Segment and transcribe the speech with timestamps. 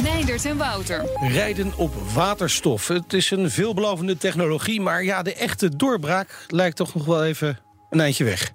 [0.00, 1.04] Meindert en Wouter.
[1.20, 2.88] Rijden op waterstof.
[2.88, 7.58] Het is een veelbelovende technologie, maar ja, de echte doorbraak lijkt toch nog wel even
[7.90, 8.52] een eindje weg.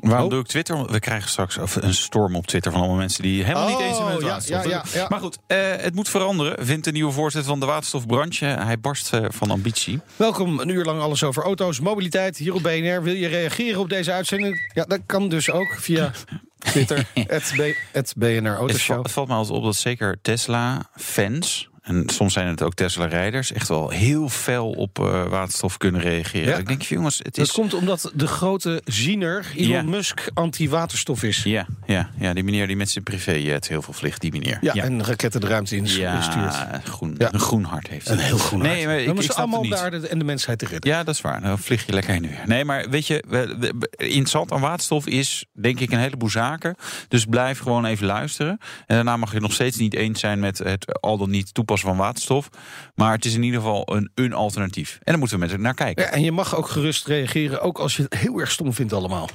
[0.00, 0.30] Waarom Oh.
[0.30, 0.84] doe ik Twitter?
[0.92, 3.96] We krijgen straks een storm op Twitter van allemaal mensen die helemaal niet Oh, eens
[3.96, 4.64] zijn met het ja, waterstof.
[4.64, 5.06] ja, ja, ja.
[5.08, 8.44] Maar goed, eh, het moet veranderen, vindt de nieuwe voorzitter van de waterstofbranche.
[8.44, 10.00] Hij barst eh, van ambitie.
[10.16, 13.02] Welkom, een uur lang alles over auto's, mobiliteit hier op BNR.
[13.02, 14.70] Wil je reageren op deze uitzending?
[14.74, 16.12] Ja, dat kan dus ook via
[16.58, 17.52] Twitter, het,
[17.92, 19.02] het BNR Het, Autoshow.
[19.02, 21.68] het valt me altijd op dat zeker Tesla-fans...
[21.88, 23.52] en soms zijn het ook Tesla-rijders...
[23.52, 26.48] echt wel heel fel op eh, waterstof kunnen reageren.
[26.48, 26.56] Ja.
[26.56, 27.52] Ik denk, jongens, het Dat is...
[27.52, 29.82] komt omdat de grote ziener Elon Ja.
[29.82, 31.42] Musk anti-waterstof is.
[31.42, 34.58] Ja, ja, ja, die meneer die met zijn privéjet heel veel vliegt, die meneer.
[34.60, 36.84] Ja, en raketten de ruimte in ja, stuurt.
[36.88, 37.32] groen, Ja.
[37.32, 38.08] een groen hart heeft.
[38.08, 38.84] Een heel groen Nee, hart.
[38.86, 40.90] maar We ik, ik moeten snap allemaal de aarde en de mensheid te redden.
[40.90, 41.40] Ja, dat is waar.
[41.42, 42.42] Dan vlieg je lekker heen en weer.
[42.46, 43.22] Nee, maar weet je,
[43.96, 46.74] interessant aan waterstof is denk ik een heleboel zaken.
[47.08, 48.58] Dus blijf gewoon even luisteren.
[48.86, 51.77] En daarna mag je nog steeds niet eens zijn met het al dan niet toepassen
[51.80, 52.48] van waterstof.
[52.94, 54.92] Maar het is in ieder geval een, alternatief.
[54.92, 56.12] En daar moeten we met elkaar naar kijken.
[56.12, 59.28] En je mag ook gerust reageren, ook als je het heel erg stom vindt allemaal.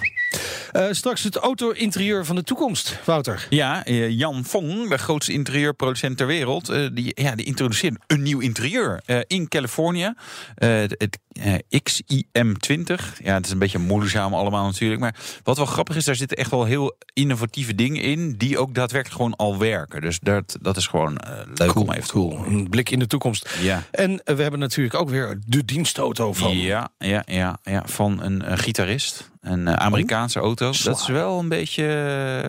[0.71, 3.47] Eh, straks het auto-interieur van de toekomst, Wouter.
[3.49, 8.21] Ja, eh, Jan Fong, de grootste interieurproducent ter wereld, eh, die, ja, die introduceert een
[8.21, 10.13] nieuw interieur in Californië.
[10.55, 13.17] Het eh, XIM20.
[13.23, 15.01] Ja, het is een beetje moeizaam allemaal natuurlijk.
[15.01, 18.73] Maar wat wel grappig is, daar zitten echt wel heel innovatieve dingen in, die ook
[18.73, 20.01] daadwerkelijk gewoon al werken.
[20.01, 21.19] Dus dat, dat is gewoon
[21.53, 22.51] leuk om even te horen.
[22.51, 23.55] Een blik in de toekomst.
[23.61, 23.83] Ja.
[23.91, 26.57] En we hebben natuurlijk ook weer de dienstauto van.
[26.57, 29.31] Ja, ja, ja, ja, van een, gitarist.
[29.43, 30.71] Een eh, Amerikaanse auto.
[30.83, 31.85] Dat is wel een beetje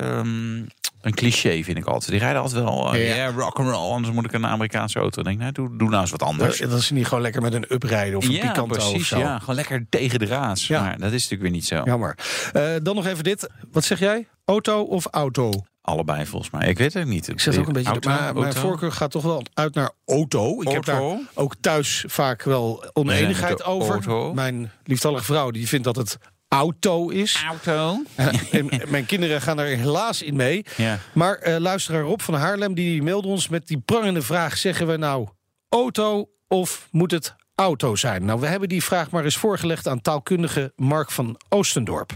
[0.00, 0.56] ehm,
[1.00, 2.10] een cliché, vind ik altijd.
[2.10, 3.14] Die rijden altijd wel, eh, Ja.
[3.14, 3.92] ja, rock and roll.
[3.92, 5.22] Anders moet ik een Amerikaanse auto.
[5.22, 6.58] Dan denk nou, doe, doe nou eens wat anders.
[6.58, 8.94] Dat is niet gewoon lekker met een uprijden of een ja, Picanto precies.
[8.94, 9.18] of zo.
[9.18, 10.66] Ja, gewoon lekker tegen de raas.
[10.66, 10.80] Ja.
[10.82, 11.80] Maar dat is natuurlijk weer niet zo.
[11.84, 12.18] Jammer.
[12.52, 13.48] Eh, dan nog even dit.
[13.72, 14.26] Wat zeg jij?
[14.44, 15.50] Auto of auto?
[15.80, 16.68] Allebei volgens mij.
[16.68, 17.28] Ik weet het niet.
[17.28, 17.90] Ik zet ook een beetje.
[17.90, 18.60] Auto, maar mijn auto?
[18.60, 20.62] voorkeur gaat toch wel uit naar auto.
[20.62, 21.22] Ik heb daar Auto?
[21.34, 23.92] ook thuis vaak wel oneenigheid over.
[23.92, 24.34] auto.
[24.34, 26.18] Mijn lieftallige vrouw die vindt dat het
[26.54, 27.44] auto is.
[27.46, 28.02] Auto.
[28.50, 30.64] En mijn kinderen gaan er helaas in mee.
[30.76, 30.98] Ja.
[31.14, 34.96] Maar eh luisteraar Rob van Haarlem die mailde ons met die prangende vraag: zeggen we
[34.96, 35.28] nou
[35.68, 38.24] auto of moet het auto zijn?
[38.24, 42.12] Nou, we hebben die vraag maar eens voorgelegd aan taalkundige Mark van Oostendorp.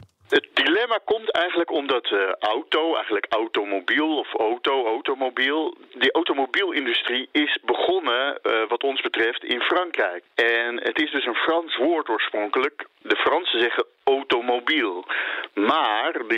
[0.89, 5.77] Dilemma komt eigenlijk omdat eh, auto, eigenlijk automobiel of auto, automobiel.
[5.99, 10.25] Die automobielindustrie is begonnen, eh, wat ons betreft, in Frankrijk.
[10.35, 12.87] En het is dus een Frans woord oorspronkelijk.
[13.03, 15.05] De Fransen zeggen automobiel.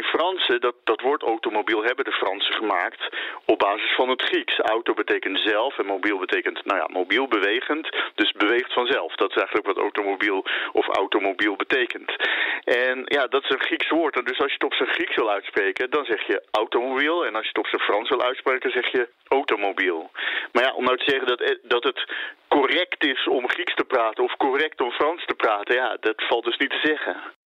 [0.00, 3.08] Die Fransen, dat, dat woord automobiel hebben de Fransen gemaakt
[3.44, 4.58] op basis van het Grieks.
[4.58, 7.88] Auto betekent zelf en mobiel betekent, nou ja, mobiel bewegend.
[8.14, 9.14] Dus beweegt vanzelf.
[9.14, 12.16] Dat is eigenlijk wat automobiel of automobiel betekent.
[12.64, 14.16] En ja, dat is een Grieks woord.
[14.16, 17.26] En dus als je het op zijn Grieks wil uitspreken, dan zeg je automobiel.
[17.26, 20.10] En als je het op zijn Frans wil uitspreken, zeg je automobiel.
[20.52, 22.04] Maar ja, om nou te zeggen dat, eh, dat het
[22.48, 26.44] correct is om Grieks te praten of correct om Frans te praten, ja, dat valt
[26.44, 27.38] dus niet te zeggen.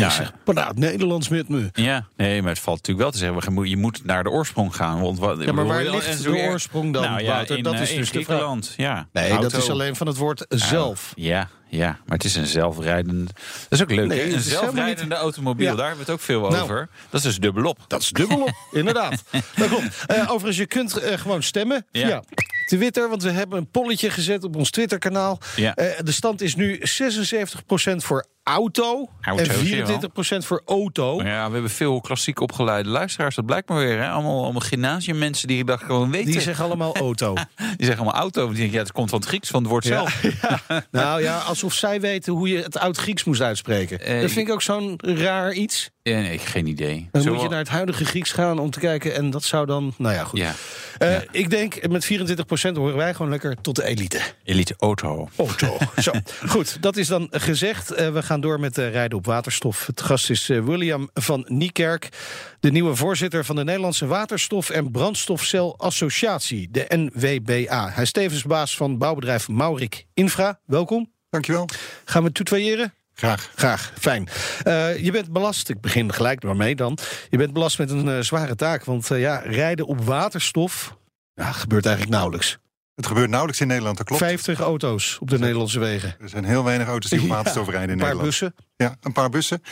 [0.00, 1.68] Ja, zegt, praat Nederlands met me.
[1.72, 3.68] Ja, nee, maar het valt natuurlijk wel te zeggen.
[3.68, 5.00] Je moet naar de oorsprong gaan.
[5.00, 7.56] Want wat, Ja, maar waar ligt de oorsprong dan, Nou ja, Wouter?
[7.56, 8.76] in, Dat eh, is in dus de vraag.
[8.76, 11.12] Ja, Nee, dat is alleen van het woord zelf.
[11.16, 13.24] Ja, ja, maar het is een zelfrijdende.
[13.24, 13.34] Dat
[13.68, 14.06] is ook leuk.
[14.08, 15.74] Nee, Een zelfrijdende automobiel, Ja.
[15.74, 16.62] daar hebben we het ook veel Nou.
[16.62, 16.88] over.
[17.10, 17.78] Dat is dus dubbelop.
[17.86, 19.24] Dat is dubbelop, inderdaad.
[19.56, 20.04] Dat klopt.
[20.06, 22.22] Eh, overigens, je kunt eh, gewoon stemmen Ja.
[22.68, 25.38] Twitter, want we hebben een polletje gezet op ons Twitterkanaal.
[25.56, 25.74] Ja.
[25.74, 31.22] Eh, de stand is nu 76% voor auto, en Auto's, 24% voor auto.
[31.22, 33.34] Ja, we hebben veel klassiek opgeleide luisteraars.
[33.34, 33.98] Dat blijkt maar weer.
[33.98, 34.08] Hè?
[34.08, 36.32] Allemaal, allemaal gymnasiummensen die dat gewoon weten.
[36.32, 37.34] Die zeggen allemaal auto.
[37.76, 38.46] Die zeggen allemaal auto.
[38.46, 40.20] Die denken, ja, het komt van het Grieks, van het woord zelf.
[40.90, 44.00] Nou ja, alsof zij weten hoe je het oud-Grieks moest uitspreken.
[44.00, 45.90] Eh, dat vind ik ook zo'n raar iets.
[46.08, 47.08] Ja, nee, geen idee.
[47.12, 49.14] Dan moet je naar het huidige Grieks gaan om te kijken.
[49.14, 50.38] En dat zou dan, nou ja, goed.
[50.38, 50.54] Ja,
[50.98, 51.22] Eh, ja.
[51.30, 54.20] Ik denk, met 24% horen wij gewoon lekker tot de elite.
[54.44, 55.28] elite auto.
[55.36, 55.76] Auto.
[56.02, 56.12] Zo,
[56.46, 57.90] goed, dat is dan gezegd.
[57.90, 59.86] Eh, we gaan door met eh, rijden op waterstof.
[59.86, 62.08] Het gast is William van Niekerk,
[62.60, 67.90] de nieuwe voorzitter van de Nederlandse Waterstof- en Brandstofcel Associatie, de NWBA.
[67.92, 70.60] Hij is tevens baas van bouwbedrijf Maurik Infra.
[70.66, 71.12] Welkom.
[71.30, 71.68] Dankjewel.
[72.04, 72.94] Gaan we tutoyeren?
[73.18, 73.50] Graag.
[73.54, 74.28] Graag, fijn.
[74.62, 76.98] Eh, je bent belast, ik begin gelijk maar mee dan.
[77.30, 80.96] Je bent belast met een eh, zware taak, want eh, ja, rijden op waterstof,
[81.34, 82.58] Ja, gebeurt eigenlijk nauwelijks.
[82.94, 84.22] Het gebeurt nauwelijks in Nederland, dat klopt.
[84.22, 86.16] 50 auto's op de Nederlandse wegen.
[86.20, 88.28] Er zijn heel weinig auto's die op Ja, waterstof rijden in Een paar Nederland.
[88.40, 88.54] bussen.
[88.76, 89.62] Ja, een paar bussen.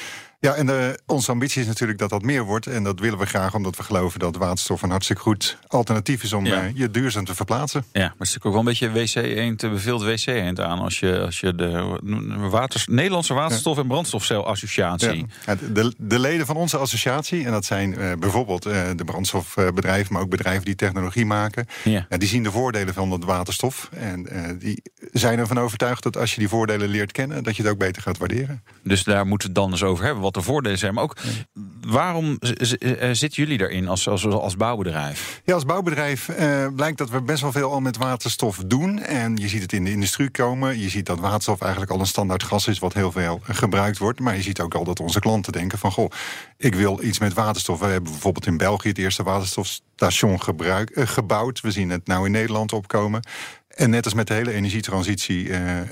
[0.47, 2.67] Ja, en de, onze ambitie is natuurlijk dat dat meer wordt.
[2.67, 6.33] En dat willen we graag omdat we geloven dat waterstof een hartstikke goed alternatief is
[6.33, 6.63] om Ja.
[6.63, 7.85] eh, je duurzaam te verplaatsen.
[7.93, 8.61] Ja, maar het is natuurlijk ook wel
[8.93, 11.99] een beetje wc-eend, te beveeld wc-eend aan als je, als je de
[12.51, 15.27] waters, Nederlandse waterstof- en brandstofcelassociatie.
[15.47, 20.13] Ja, de, de leden van onze associatie, en dat zijn eh, bijvoorbeeld eh, de brandstofbedrijven,
[20.13, 22.07] maar ook bedrijven die technologie maken, Ja.
[22.09, 23.89] die zien de voordelen van dat waterstof.
[23.93, 24.83] En eh, die
[25.13, 28.03] zijn ervan overtuigd dat als je die voordelen leert kennen, dat je het ook beter
[28.03, 28.63] gaat waarderen.
[28.83, 30.95] Dus daar moeten we het dan eens over hebben, wat de voordelen zijn.
[30.95, 31.17] Maar ook,
[31.87, 35.41] waarom eh, zitten jullie daarin als, als, als bouwbedrijf?
[35.45, 38.99] Ja, als bouwbedrijf eh, blijkt dat we best wel veel al met waterstof doen.
[38.99, 40.79] En je ziet het in de industrie komen.
[40.79, 43.99] Je ziet dat waterstof eigenlijk al een standaard gas is wat heel veel eh, gebruikt
[43.99, 44.21] wordt.
[44.21, 45.93] Maar je ziet ook al dat onze klanten denken van...
[45.93, 46.11] goh,
[46.57, 47.79] ik wil iets met waterstof.
[47.79, 51.61] We hebben bijvoorbeeld in België het eerste waterstofstation gebruik, eh, gebouwd.
[51.61, 53.21] We zien het nou in Nederland opkomen.
[53.69, 55.51] En net als met de hele energietransitie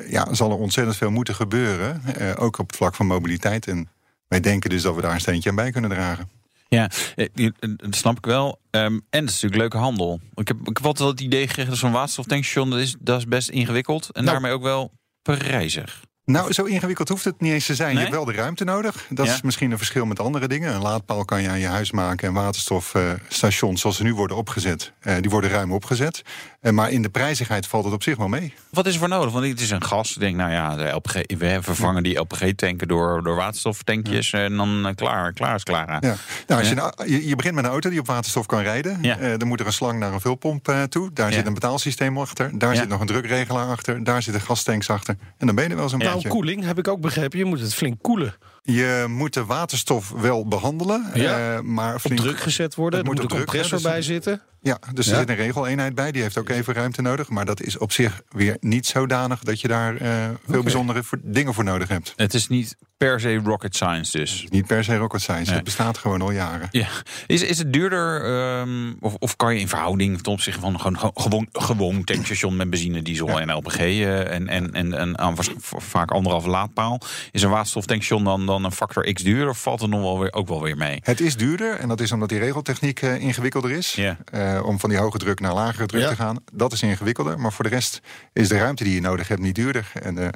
[0.08, 2.02] ja, zal er ontzettend veel moeten gebeuren.
[2.38, 3.66] ook op het vlak van mobiliteit.
[3.66, 3.88] En
[4.34, 6.28] wij denken dus dat we daar een steentje aan bij kunnen dragen.
[6.68, 8.60] Ja, eh, eh, dat snap ik wel.
[8.70, 10.20] Ehm, en het is natuurlijk leuke handel.
[10.34, 13.26] Ik heb, ik heb altijd het idee gekregen dat zo'n waterstoftankstation, dat is, dat is
[13.26, 14.10] best ingewikkeld.
[14.12, 14.32] En Nou.
[14.32, 14.92] daarmee ook wel
[15.22, 16.02] prijzig.
[16.26, 17.88] Nou, zo ingewikkeld hoeft het niet eens te zijn.
[17.88, 17.96] Nee?
[17.96, 19.06] Je hebt wel de ruimte nodig.
[19.10, 19.32] Dat Ja.
[19.32, 20.74] is misschien een verschil met andere dingen.
[20.74, 22.28] Een laadpaal kan je aan je huis maken.
[22.28, 26.22] En waterstofstations, zoals ze nu worden opgezet, eh, die worden ruim opgezet.
[26.60, 28.54] Eh, maar in de prijzigheid valt het op zich wel mee.
[28.70, 29.32] Wat is er voor nodig?
[29.32, 30.14] Want het is een gas.
[30.14, 34.32] Ik denk, nou ja, de LPG, we vervangen die LPG-tanken door, door waterstoftankjes.
[34.32, 35.88] En dan eh, klaar, klaar is klaar.
[35.88, 36.16] Ja.
[36.46, 39.02] Nou, als je, nou- je, je begint met een auto die op waterstof kan rijden.
[39.38, 41.10] Dan moet er een slang naar een vulpomp toe.
[41.12, 42.58] Daar zit een betaalsysteem achter.
[42.58, 44.04] Daar zit nog een drukregelaar achter.
[44.04, 45.16] Daar zitten gastanks achter.
[45.38, 47.38] En dan ben je er wel zo'n koeling heb ik ook begrepen.
[47.38, 48.34] Je moet het flink koelen.
[48.66, 51.10] Je moet de waterstof wel behandelen.
[51.14, 51.54] Ja.
[51.54, 52.98] eh, maar Op flink druk gezet worden.
[53.00, 54.40] Er moet moet een compressor hè, dus- bij zitten.
[54.60, 56.12] Ja, dus er zit een regeleenheid bij.
[56.12, 57.28] Die heeft ook even ruimte nodig.
[57.28, 60.10] Maar dat is op zich weer niet zodanig dat je daar eh,
[60.48, 62.12] veel bijzondere voor- dingen voor nodig hebt.
[62.16, 64.46] Het is niet per se rocket science dus.
[64.48, 65.44] Niet per se rocket science.
[65.46, 65.54] Nee.
[65.54, 66.68] Het bestaat gewoon al jaren.
[66.70, 66.86] Ja.
[67.26, 71.48] Is, is het duurder, ehm, of, of kan je in verhouding ten opzichte van gewoon,
[71.52, 73.40] gewoon- tankstation met benzine, diesel Ja.
[73.40, 75.36] en LPG eh, en, en, en, en aan
[75.78, 77.00] vaak anderhalve laadpaal,
[77.30, 80.32] is een waterstoftankstation dan, dan een factor x duurder of valt het nog wel weer,
[80.32, 81.00] ook wel weer mee?
[81.02, 83.98] Het is duurder en dat is omdat die regeltechniek eh, ingewikkelder is.
[84.24, 86.36] Eh, om van die hoge druk naar lagere druk te gaan.
[86.52, 87.38] Dat is ingewikkelder.
[87.38, 88.00] Maar voor de rest
[88.32, 89.90] is de ruimte die je nodig hebt niet duurder.
[90.02, 90.28] En eh,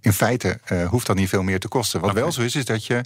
[0.00, 2.00] in feite eh, hoeft dat niet veel meer te kosten.
[2.00, 3.00] Wat wel zo is, is dat je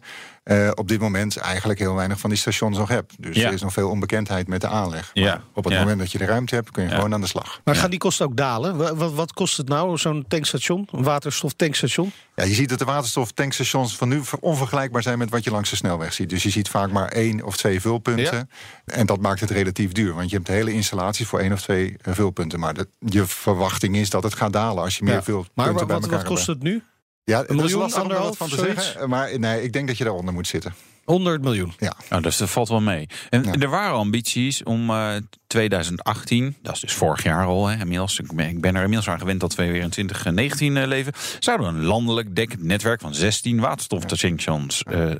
[0.44, 3.14] eh, op dit moment eigenlijk heel weinig van die stations nog hebt.
[3.22, 3.46] Dus Ja.
[3.46, 5.10] er is nog veel onbekendheid met de aanleg.
[5.14, 5.24] Ja.
[5.24, 5.78] Maar op het Ja.
[5.80, 6.94] moment dat je de ruimte hebt, kun je Ja.
[6.94, 7.60] gewoon aan de slag.
[7.64, 8.76] Maar gaan die kosten ook dalen?
[8.76, 10.88] Wa- Wat, wat kost het nou, zo'n tankstation?
[10.92, 12.12] Een waterstoftankstation?
[12.34, 15.70] Ja, je ziet dat de waterstoftankstations van nu ver- onvergelijkbaar zijn met wat je langs
[15.70, 16.28] de snelweg ziet.
[16.30, 18.50] Dus je ziet vaak maar één of twee vulpunten.
[18.84, 20.14] En dat maakt het relatief duur.
[20.14, 22.60] Want je hebt de hele installatie voor één of twee eh, vulpunten.
[22.60, 25.22] Maar de, je verwachting is dat het gaat dalen als je meer Ja.
[25.22, 26.24] vulpunten Maar bij wat, elkaar wat hebt.
[26.34, 26.82] kost het nu?
[27.24, 28.84] Ja, dat is lastig om wat van te zoiets?
[28.84, 29.08] zeggen.
[29.08, 30.74] Maar nee, ik denk dat je daaronder moet zitten.
[31.04, 31.72] 100 miljoen.
[31.78, 31.96] Ja.
[32.10, 33.06] Nou, dus dat valt wel mee.
[33.30, 33.52] En Ja.
[33.52, 35.14] er waren ambities om eh
[35.46, 39.08] 2018, dat is dus vorig jaar al, hè, inmiddels, ik ben, ik ben er inmiddels
[39.08, 43.00] aan gewend dat we weer in 2019 eh, leven, zouden we een landelijk dekkend netwerk
[43.00, 45.10] van 16 waterstoftankstations, eh,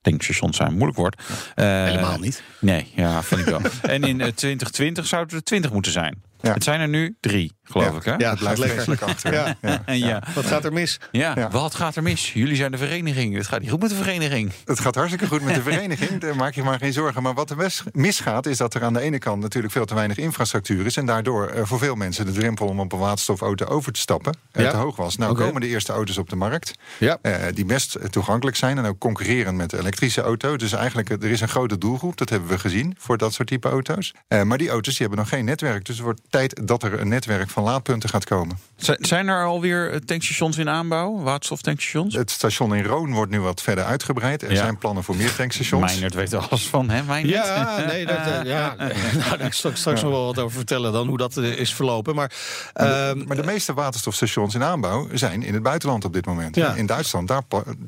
[0.00, 1.22] tankstations zijn, moeilijk woord.
[1.54, 2.42] Eh, Helemaal niet.
[2.60, 3.60] Nee, ja, vind ik wel.
[3.82, 6.22] en in eh, 2020 zouden er 20 moeten zijn.
[6.40, 6.52] Ja.
[6.52, 7.96] Het zijn er nu drie, geloof Ja.
[7.96, 8.04] ik.
[8.04, 8.14] Hè?
[8.24, 8.74] Ja, Het blijft lekker.
[8.82, 9.32] vreselijk achter.
[9.32, 9.54] Ja.
[9.62, 9.82] Ja.
[9.84, 10.22] En ja.
[10.34, 11.00] Wat gaat er mis?
[11.10, 11.48] Ja.
[11.50, 12.32] Wat gaat er mis?
[12.32, 13.36] Jullie zijn de vereniging.
[13.36, 14.52] Het gaat niet goed met de vereniging.
[14.64, 17.22] Het gaat hartstikke goed met de vereniging, daar maak je maar geen zorgen.
[17.22, 20.16] Maar wat er misgaat, is dat er aan de ene kant natuurlijk veel te weinig
[20.16, 20.96] infrastructuur is.
[20.96, 24.36] En daardoor eh, voor veel mensen de drempel om op een waterstofauto over te stappen
[24.52, 25.16] eh, te hoog was.
[25.16, 26.72] Nou komen de eerste auto's op de markt.
[26.98, 27.18] Ja.
[27.22, 30.56] eh, die best toegankelijk zijn en ook concurreren met de elektrische auto.
[30.56, 33.68] Dus eigenlijk, er is een grote doelgroep, dat hebben we gezien, voor dat soort type
[33.68, 34.14] auto's.
[34.44, 35.84] Maar die auto's die hebben nog geen netwerk.
[35.84, 38.58] Dus het wordt tijd dat er een netwerk van laadpunten gaat komen.
[38.76, 41.18] Z- Zijn er alweer eh, tankstations in aanbouw?
[41.22, 42.14] Waterstoftankstations?
[42.14, 44.42] Het station in Roon wordt nu wat verder uitgebreid.
[44.42, 44.56] Er Ja.
[44.56, 45.90] zijn plannen voor meer tankstations.
[45.92, 47.02] Meinert weet er alles van, hè?
[47.02, 47.34] Meinert?
[47.46, 48.74] Ja, nee, dat, eh, ja.
[48.78, 51.44] nou, daar kan ik straks, straks nog wel wat over vertellen dan hoe dat eh,
[51.58, 52.14] is verlopen.
[52.14, 52.32] Maar,
[52.72, 56.56] ehm, Maar de meeste waterstofstations in aanbouw zijn in het buitenland op dit moment.
[56.56, 56.74] Ja.
[56.74, 57.42] In Duitsland, daar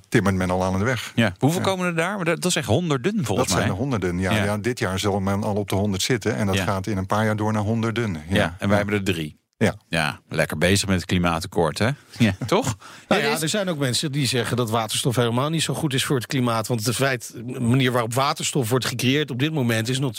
[0.08, 1.12] timmert men al aan de weg.
[1.14, 1.32] Ja.
[1.38, 2.16] Hoeveel komen er daar?
[2.16, 3.68] Maar Dat dat is echt honderden Dat volgens zijn mij.
[3.70, 4.18] er honderden.
[4.18, 4.44] Ja, Ja.
[4.44, 4.58] ja.
[4.58, 6.36] dit jaar zal men al op de honderd zitten.
[6.36, 6.64] En dat Ja.
[6.64, 8.12] gaat in een paar jaar door naar honderden.
[8.28, 9.42] Ja, Ja, en wij hebben er drie.
[9.56, 9.74] Ja.
[9.88, 11.88] Ja, lekker bezig met het klimaatakkoord, hè?
[12.18, 12.76] Ja, toch?
[13.08, 16.04] nou Ja, er zijn ook mensen die zeggen dat waterstof helemaal niet zo goed is
[16.04, 16.66] voor het klimaat.
[16.66, 20.12] Want het feit, de manier waarop waterstof wordt gecreëerd op dit moment is nog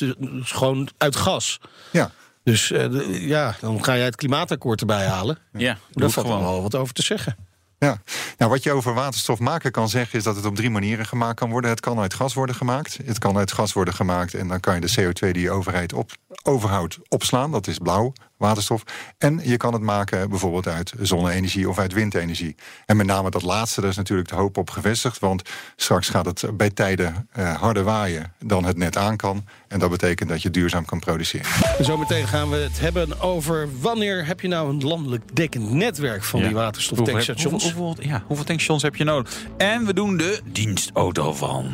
[0.43, 1.59] gewoon uit gas.
[1.91, 2.11] ja.
[2.43, 5.37] Dus eh, de- ja, dan ga jij het klimaatakkoord erbij halen.
[5.53, 6.41] ja, Daar valt gewoon.
[6.41, 7.35] wel wat over te zeggen.
[7.79, 8.01] Ja,
[8.37, 11.39] nou, wat je over waterstof maken kan zeggen, is dat het op drie manieren gemaakt
[11.39, 11.69] kan worden.
[11.69, 12.97] Het kan uit gas worden gemaakt.
[13.05, 15.93] Het kan uit gas worden gemaakt en dan kan je de CO2 die je overheid
[15.93, 16.11] op,
[16.43, 18.83] overhoud opslaan, dat is blauw waterstof.
[19.17, 22.55] En je kan het maken bijvoorbeeld uit zonne-energie of uit windenergie.
[22.85, 25.19] En met name dat laatste, daar is natuurlijk de hoop op gevestigd.
[25.19, 25.41] Want
[25.75, 29.45] straks gaat het bij tijden uh, harder waaien dan het net aan kan.
[29.67, 31.47] En dat betekent dat je duurzaam kan produceren.
[31.79, 36.41] Zometeen gaan we het hebben over wanneer heb je nou een landelijk dekkend netwerk van
[36.41, 37.63] die waterstoftankstations.
[37.63, 39.45] Hoeveel, hoeveel, ja, hoeveel tankstations heb je nodig?
[39.57, 41.65] En we doen de dienstauto van.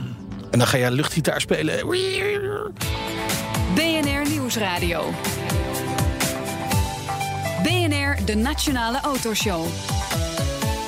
[0.52, 1.88] En dan ga jij luchtgitaar spelen.
[3.76, 5.14] BNR Nieuwsradio.
[7.64, 9.66] BNR, de Nationale Autoshow.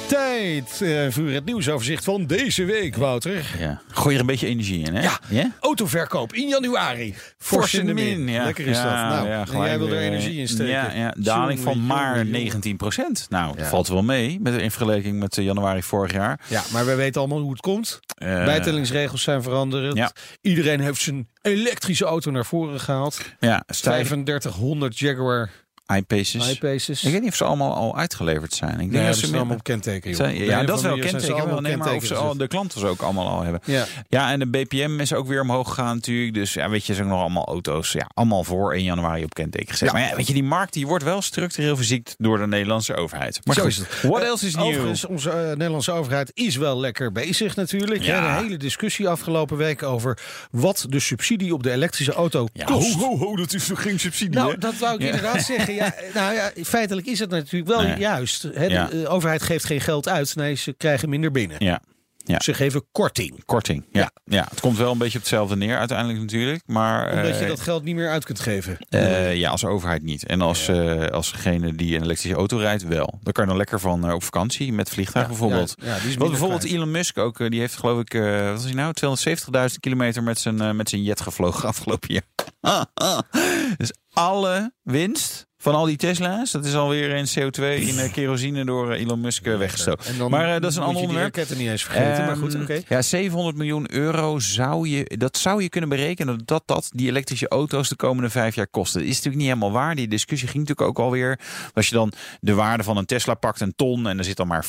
[0.08, 3.56] Tijd uh, voor het nieuwsoverzicht van deze week, Wouter.
[3.60, 3.82] Ja.
[3.88, 5.02] Gooi er een beetje energie in, hè?
[5.30, 5.52] Ja.
[5.60, 7.16] Autoverkoop in januari.
[7.38, 8.28] Fors in de min.
[8.28, 8.44] Ja.
[8.44, 9.16] Lekker is ja, dat.
[9.16, 10.68] Nou, ja, en jij wil er energie in steken.
[10.68, 11.14] Ja, ja.
[11.18, 13.26] Daling van maar 19 procent.
[13.30, 16.40] Nou, valt wel mee met, in vergelijking met eh, januari vorig jaar.
[16.48, 18.00] Ja, maar we weten allemaal hoe het komt.
[18.18, 20.14] Uh, Bijtellingsregels zijn veranderd.
[20.42, 23.22] Iedereen heeft zijn elektrische auto naar voren gehaald.
[23.40, 25.50] Ja, 3500 Jaguar
[25.96, 26.50] iPaces.
[26.52, 27.04] iPaces.
[27.04, 28.72] Ik weet niet of ze allemaal al uitgeleverd zijn.
[28.72, 30.16] Ik denk nee, dat ze allemaal op kenteken.
[30.16, 31.48] Zijn, ja, dat is wel kenteken.
[31.48, 33.62] Wel, nee, maar of ze al, de klanten ze ook allemaal al hebben.
[33.66, 33.86] Ja.
[34.10, 36.34] ja, en de BPM is ook weer omhoog gegaan natuurlijk.
[36.34, 37.92] Dus ja, weet je, zijn nog allemaal auto's.
[37.92, 39.88] Ja, allemaal voor 1 januari op kenteken gezet.
[39.92, 39.94] Ja.
[39.94, 43.40] Maar ja, weet je, die markt die wordt wel structureel verziekt door de Nederlandse overheid.
[43.44, 44.02] Maar Zo is het.
[44.02, 44.58] what Uh, else is?
[44.58, 48.02] Overigens, onze uh, Nederlandse overheid is wel lekker bezig natuurlijk.
[48.04, 48.38] Ja.
[48.38, 50.18] Een hele discussie afgelopen week over
[50.52, 52.94] wat de subsidie op de elektrische auto Ja, kost.
[52.94, 54.58] ho, ho, ho, dat is toch geen subsidie, Nou, hè?
[54.58, 55.06] dat wou ik Ja.
[55.08, 55.74] inderdaad zeggen.
[55.86, 57.98] Ja, nou ja, feitelijk is het natuurlijk wel Nee.
[57.98, 58.42] juist.
[58.54, 58.86] Hè, Ja.
[58.86, 60.36] De, eh, overheid geeft geen geld uit.
[60.36, 61.58] Nee, ze krijgen minder binnen.
[61.60, 61.82] Ja.
[62.26, 62.40] Ja.
[62.42, 63.46] Ze geven korting.
[63.46, 64.12] Korting, ja.
[64.26, 64.46] ja.
[64.50, 66.62] Het komt wel een beetje op hetzelfde neer uiteindelijk natuurlijk.
[66.66, 68.78] Maar Omdat eh, je dat geld niet meer uit kunt geven.
[68.90, 70.26] eh, ja, als overheid niet.
[70.26, 73.20] En als, eh, als degene die een elektrische auto rijdt, wel.
[73.24, 75.74] Dan kan je dan lekker van eh, op vakantie met vliegtuig bijvoorbeeld.
[75.82, 76.76] Ja, die is Wat bijvoorbeeld kwijt.
[76.76, 80.24] Elon Musk ook, eh, die heeft geloof ik, eh, wat was hij nou, 270.000 kilometer
[80.24, 82.28] met zijn, eh, met zijn jet gevlogen afgelopen jaar.
[83.78, 88.66] dus alle winst van al die Tesla's, dat is alweer in CO2 in eh, kerosine
[88.66, 90.30] door eh, Elon Musk eh, weggestoken.
[90.30, 91.36] Maar dat is een ander onderwerp.
[91.36, 92.26] raketten niet eens vergeten.
[92.26, 92.82] maar goed, Ehm, oké.
[92.88, 97.48] Ja, 700 miljoen euro zou je, dat zou je kunnen berekenen dat dat die elektrische
[97.48, 99.00] auto's de komende vijf jaar kosten.
[99.00, 99.96] Dat is natuurlijk niet helemaal waar.
[99.96, 101.40] Die discussie ging natuurlijk ook alweer.
[101.74, 104.48] Als je dan de waarde van een Tesla pakt, een ton, en er zit dan
[104.48, 104.66] maar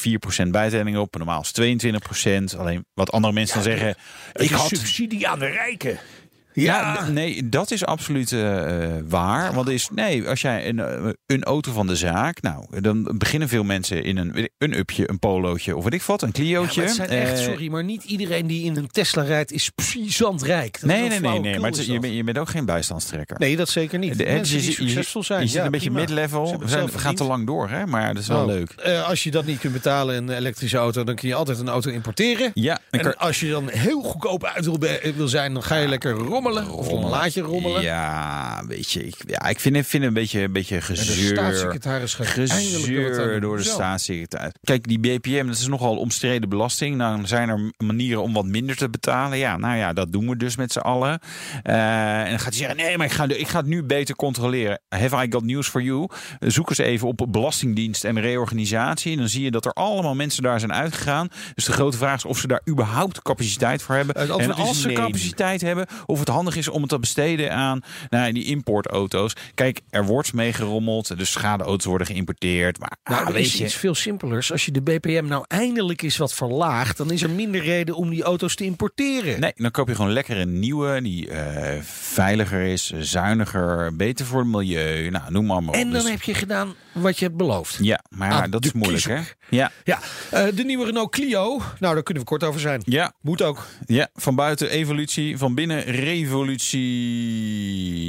[0.46, 1.16] 4% bijtelling op.
[1.16, 2.58] Normaal is 22%.
[2.58, 3.94] Alleen wat andere mensen dan zeggen.
[4.32, 5.98] Ik had subsidie aan de rijken.
[6.54, 9.52] Ja, nee, dat is absoluut eh, eh, waar.
[9.54, 13.48] Want is, nee, als jij een, eh, een auto van de zaak, nou, dan beginnen
[13.48, 16.74] veel mensen in een, een upje, een polootje of weet ik wat, een Ja, maar
[16.74, 20.72] het zijn echt, sorry, maar niet iedereen die in een Tesla rijdt is puissant rijk.
[20.80, 22.64] Dat is Nee, wel nee, nee, nee, maar het je, bent, je bent ook geen
[22.64, 23.38] bijstandstrekker.
[23.38, 24.18] Nee, dat zeker niet.
[24.18, 25.40] De- Mensen die je succesvol zijn.
[25.40, 26.58] Je zit ja, een beetje mid-level.
[26.58, 27.86] We, zijn, gaan te lang door, hè?
[27.86, 28.70] maar dat is wel Nou, leuk.
[28.70, 31.68] eh, als je dat niet kunt betalen, een elektrische auto, dan kun je altijd een
[31.68, 32.50] auto importeren.
[32.54, 34.78] Ja, En als je dan heel goedkoop uit wil,
[35.16, 36.70] wil zijn, dan ga je lekker rommelen.
[36.70, 37.82] Of dan laat je rommelen.
[37.82, 40.86] Ja, weet je, ik, ja, ik vind, het- vind een beetje, een beetje En de
[40.86, 41.36] gezeur.
[41.36, 44.52] staatssecretaris gaat Gezeur door de staatssecretaris.
[44.62, 46.96] Kijk, die BPM, dat is nogal omstreden belasting.
[46.96, 49.38] Nou, dan zijn er manieren om wat minder te betalen.
[49.38, 51.18] Ja, nou ja, dat doen we dus met z'n allen.
[51.62, 54.16] Eh, en dan gaat hij zeggen, nee, maar ik ga, ik ga het nu beter
[54.16, 54.80] controleren.
[54.88, 56.08] Have I got news for you?
[56.40, 59.12] Zoek eens even op Belastingdienst en reorganisatie.
[59.12, 61.28] En dan zie je dat er allemaal mensen daar zijn uitgegaan.
[61.54, 64.14] Dus de grote vraag is of ze daar überhaupt capaciteit voor hebben.
[64.14, 64.96] En als ze nee.
[64.96, 69.32] capaciteit hebben, of het handig is om het te besteden aan nou, die importauto's.
[69.54, 71.18] Kijk, er wordt mee gerommeld.
[71.18, 72.78] Dus schadeauto's worden geïmporteerd.
[72.78, 74.52] Maar Nou, ah, weet is je, iets veel simpelers.
[74.52, 78.10] Als je de BPM nou eindelijk eens wat verlaagt, dan is er minder reden om
[78.10, 79.40] die auto's te importeren.
[79.40, 84.38] Nee, dan koop je gewoon lekker een nieuwe die eh, veiliger is, zuiniger, beter voor
[84.40, 85.10] het milieu.
[85.10, 85.80] Nou, noem maar, maar op.
[85.80, 87.78] En dan Dus- heb je gedaan wat je hebt beloofd.
[87.80, 89.20] Ja, maar ja, aan dat de is moeilijk, hè?
[89.48, 89.98] Ja, Ja,
[90.30, 91.62] eh, de nieuwe Renault Clio.
[91.78, 92.82] Nou, daar kunnen we kort over zijn.
[92.84, 93.66] ja, Moet ook.
[93.86, 94.08] ja.
[94.14, 96.23] Van buiten evolutie, van binnen revolutie.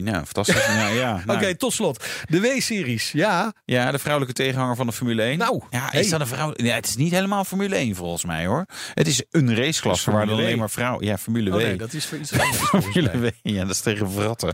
[0.03, 0.65] Nou, fantastisch.
[0.65, 2.03] ja, ja, nou, Oké, tot slot.
[2.29, 3.11] De W-series.
[3.11, 5.37] Ja, Ja, de vrouwelijke tegenhanger van de Formule 1.
[5.37, 5.99] Nou, ja, hey.
[6.01, 6.53] is dat een vrouw?
[6.55, 8.65] Ja, het is niet helemaal Formule 1 volgens mij hoor.
[8.93, 10.59] Het is een raceklasse waar dan alleen W.
[10.59, 11.05] maar vrouwen.
[11.05, 11.61] Ja, Formule oh, W.
[11.61, 12.57] nee, dat is voor iets anders.
[12.57, 14.53] Formule W, ja, dat is tegen vratten.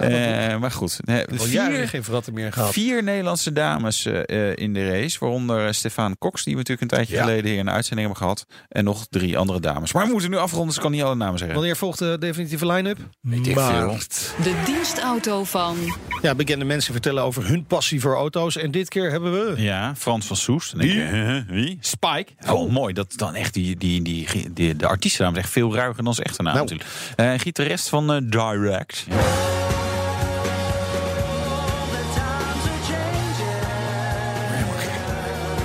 [0.00, 2.72] Eh, maar goed, nee, Al jaren geen verratten meer gehad.
[2.72, 5.16] vier Nederlandse dames eh, eh, in de race.
[5.20, 7.20] Waaronder Stefan Cox, die we natuurlijk een tijdje Ja.
[7.22, 8.46] geleden hier in de uitzending hebben gehad.
[8.68, 9.92] En nog drie andere dames.
[9.92, 11.56] Maar we moeten nu afronden, dus ik kan niet alle namen zeggen.
[11.56, 12.93] Wanneer volgt de definitieve line-up?
[13.20, 13.86] Weet ik veel.
[13.86, 14.34] Maart.
[14.42, 15.76] De dienstauto van.
[16.22, 18.56] Ja, bekende mensen vertellen over hun passie voor auto's.
[18.56, 19.62] En dit keer hebben we...
[19.62, 20.70] Ja, Frans van Soest.
[20.70, 21.78] Dan denk je, huh, wie?
[21.80, 22.26] Spike.
[22.50, 22.94] Oh, mooi.
[22.94, 26.26] Dat dan echt die, die, die, die, de artiestennaam is echt veel ruiger dan zijn
[26.26, 26.66] echte naam Nou.
[26.68, 26.90] natuurlijk.
[27.16, 29.06] Eh gitarist van eh, Direct.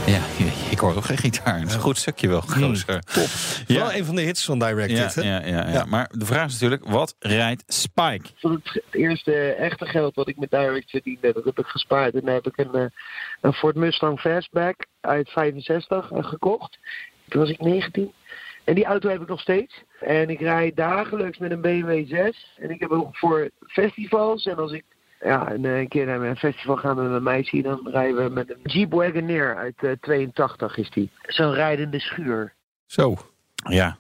[0.06, 0.20] Ja,
[0.80, 1.60] ik hoor ook geen gitaar.
[1.60, 3.00] Het is een goed stukje wel, gozer.
[3.00, 3.28] Top.
[3.68, 3.80] Ja.
[3.80, 5.22] Wel een van de hits van Direct Ja, hè?
[5.22, 5.72] ja, ja, ja.
[5.72, 5.86] Ja.
[5.86, 8.26] Maar de vraag is natuurlijk, wat rijdt Spike?
[8.40, 12.14] het, het eerste echte geld wat ik met Direct verdiende, dat heb ik gespaard.
[12.14, 12.86] En dan heb ik een, eh,
[13.42, 16.78] een Ford Mustang Fastback uit 65 eh, gekocht.
[17.28, 18.14] Toen was ik 19.
[18.64, 19.84] En die auto heb ik nog steeds.
[20.00, 22.56] En ik rijd dagelijks met een BMW 6.
[22.58, 24.46] En ik heb ook voor festivals.
[24.46, 24.84] En als ik
[25.20, 28.50] ja, een, eh, keer naar een festival ga met mijn meisje, dan rijden we met
[28.50, 31.12] een Jeep Wagoneer uit eh, 82 is die.
[31.22, 32.54] Zo'n rijdende schuur.
[32.86, 33.16] Zo.
[33.56, 33.98] Ja,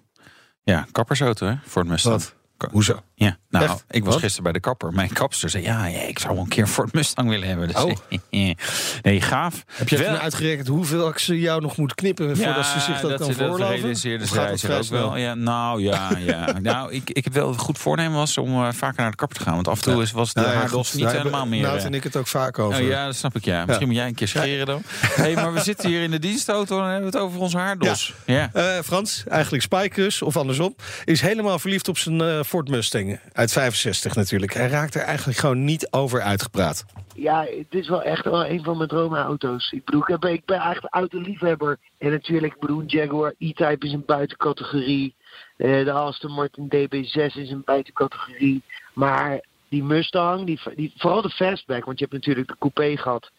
[0.63, 2.15] ja kappersauto hè, voor het Mustang.
[2.15, 2.38] Wat?
[2.71, 3.03] Hoezo?
[3.15, 3.83] Ja, nou, Echt?
[3.89, 4.21] ik was Wat?
[4.21, 4.93] gisteren bij de kapper.
[4.93, 7.67] Mijn kapster zei, ja, ja, ik zou wel een keer een Ford Mustang willen hebben.
[7.67, 7.91] Dus, Oh.
[9.01, 9.63] nee, gaaf.
[9.73, 13.19] Heb je Wel- even uitgerekend hoeveel ze jou nog moet knippen voordat ze zich dat,
[13.19, 13.67] kan voorloven?
[13.67, 15.17] realiseerde Of ze gaat het ook wel.
[15.17, 16.59] Ja, nou ja, ja.
[16.59, 19.37] nou, ik, ik heb wel het goed voornemen was om eh, vaker naar de kapper
[19.37, 19.53] te gaan.
[19.55, 21.67] Want af en toe is, was de Nou ja, haardos niet daar helemaal hebben meer.
[21.67, 22.81] Nout eh, en ik het ook vaak over.
[22.81, 23.65] Oh ja, dat snap ik ja.
[23.65, 24.81] Misschien moet jij een keer scheren dan.
[25.21, 28.13] hey, maar we zitten hier in de dienstauto en hebben we het over onze haardos.
[28.25, 28.49] Ja.
[28.53, 30.75] Eh, Frans, eigenlijk Spike dus, of andersom,
[31.05, 33.19] is helemaal verliefd op zijn eh, Ford Mustang.
[33.33, 34.53] Uit 65 natuurlijk.
[34.53, 36.85] Hij raakt er eigenlijk gewoon niet over uitgepraat.
[37.15, 39.71] Ja, het is wel echt wel een van mijn droomauto's.
[39.71, 41.77] Ik ik ben, ik ben eigenlijk autoliefhebber.
[41.97, 45.15] En natuurlijk, ik Jaguar E-Type is een buitencategorie.
[45.57, 48.63] Eh, de Aston Martin DB6 is een buitencategorie.
[48.93, 53.31] Maar die Mustang, die, die, vooral de fastback, want je hebt natuurlijk de coupé gehad.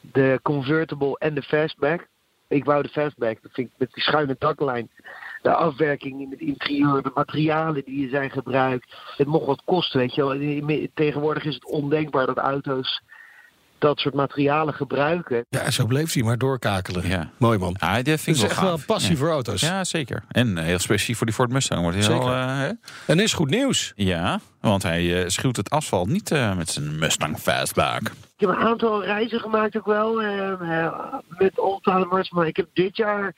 [0.00, 2.06] De convertible en de fastback.
[2.48, 4.88] Ik wou de fastback, dat vind ik met die schuine daklijn.
[5.44, 8.94] De afwerking in het interieur, de materialen die zijn gebruikt.
[9.16, 10.88] Het mocht wat kosten, weet je wel.
[10.94, 13.02] Tegenwoordig is het ondenkbaar dat auto's
[13.78, 15.44] dat soort materialen gebruiken.
[15.48, 17.08] Ja, zo bleef hij maar doorkakelen.
[17.08, 17.30] Ja.
[17.38, 17.76] Mooi man.
[17.78, 18.64] Ah, dat vind ik Het is wel echt gaaf.
[18.68, 19.16] wel een passie ja.
[19.18, 19.60] voor auto's.
[19.60, 20.24] Ja, zeker.
[20.28, 22.32] En eh, heel specifiek voor die Ford Mustang wordt hij Zeker.
[22.32, 22.70] eh, hè?
[23.06, 23.92] En is goed nieuws.
[23.96, 28.00] ja, want hij eh, schuwt het asfalt niet eh, met zijn Mustang Fastback.
[28.02, 30.22] Ik heb een aantal reizen gemaakt ook wel
[31.28, 32.30] met oldtimers.
[32.30, 33.34] Maar ik heb dit jaar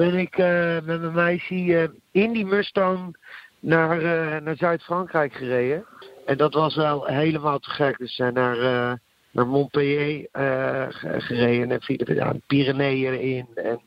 [0.00, 3.16] ben ik eh, met mijn meisje in die Mustang
[3.60, 5.84] naar, eh, naar Zuid-Frankrijk gereden.
[6.26, 7.98] En dat was wel helemaal te gek.
[7.98, 8.92] Dus we zijn naar, eh,
[9.30, 10.28] naar Montpellier
[10.88, 13.46] ge- gereden en via de de Pyreneeën in.
[13.54, 13.80] En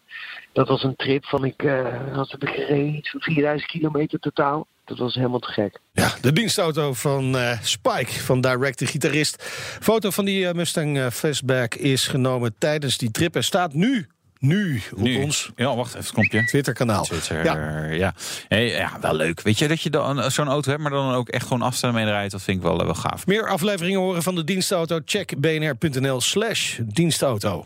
[0.52, 2.96] dat was een trip van, ik, heb ik gereden?
[2.96, 4.68] Iets van 4000 kilometer totaal.
[4.86, 5.80] Dat was helemaal te gek.
[5.92, 9.44] Ja, de dienstauto van Spike, van Direct, de gitarist.
[9.82, 13.36] Foto van die Mustang Fastback is genomen tijdens die trip.
[13.36, 14.08] En staat nu,
[14.44, 15.24] nu op Nu.
[15.24, 16.46] ons Ja, wacht even, komt je.
[16.46, 17.04] Twitter-kanaal.
[17.04, 17.84] Twitter, Ja.
[17.92, 18.14] ja.
[18.48, 19.42] Hey, ja, wel leuk.
[19.42, 22.06] Weet je dat je dan zo'n auto hebt, maar dan ook echt gewoon afstellen mee
[22.06, 22.32] rijdt?
[22.32, 23.26] Dat vind ik wel, eh, wel gaaf.
[23.26, 25.00] Meer afleveringen horen van de dienstauto?
[25.06, 27.64] Check bnr.nl slash dienstauto.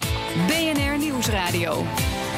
[0.48, 1.86] BNR Nieuwsradio.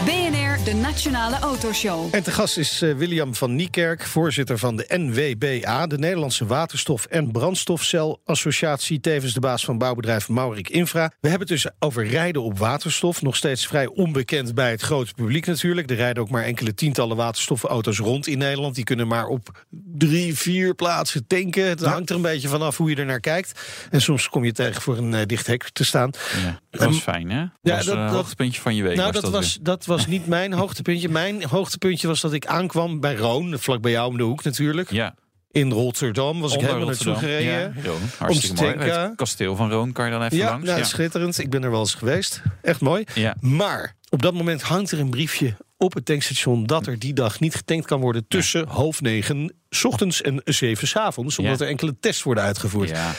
[0.06, 2.15] BNR, de Nationale Autoshow.
[2.15, 5.88] En te gast is eh, William van Niekerk, voorzitter van de NWBA...
[5.88, 9.00] de Nederlandse Waterstof- en Brandstofcel-associatie...
[9.00, 11.12] tevens de baas van bouwbedrijf Maurik Infra.
[11.19, 13.22] We hebben het dus over rijden op waterstof.
[13.22, 15.89] Nog steeds vrij onbekend bij het grote publiek natuurlijk.
[15.89, 18.76] Er rijden ook maar enkele tientallen waterstofauto's rond in Nederland.
[18.76, 19.65] Die kunnen maar op
[19.98, 21.67] drie, vier plaatsen tanken.
[21.67, 23.60] Het hangt er een beetje vanaf hoe je er naar kijkt.
[23.91, 26.10] En soms kom je tegen voor een eh, dicht hek te staan.
[26.45, 27.45] Ja, dat was fijn, hè?
[27.62, 28.95] Dat was dat- een dat- hoogtepuntje van je week.
[28.98, 31.10] Nou, was dat dat was, dat was niet mijn hoogtepuntje.
[31.10, 34.92] Mijn hoogtepuntje was dat ik aankwam bij Roon, vlak bij jou om de hoek natuurlijk.
[34.92, 35.16] Ja,
[35.52, 37.44] In Rotterdam was ik helemaal naartoe gereden.
[37.54, 38.00] Ja, Roon.
[38.18, 38.76] Hartstikke mooi.
[38.76, 39.02] tanken.
[39.02, 40.66] Het kasteel van Roon kan je dan even Ja, langs.
[40.68, 41.38] nou, schitterend.
[41.40, 42.42] Ik ben er wel eens geweest.
[42.62, 43.04] Echt mooi.
[43.14, 43.36] Ja.
[43.40, 47.40] Maar op dat moment hangt er een briefje op het tankstation dat er die dag
[47.40, 51.64] niet getankt kan worden tussen half negen 's ochtends en zeven 's avonds, omdat Ja.
[51.66, 52.90] er enkele tests worden uitgevoerd.
[52.90, 53.12] Ja.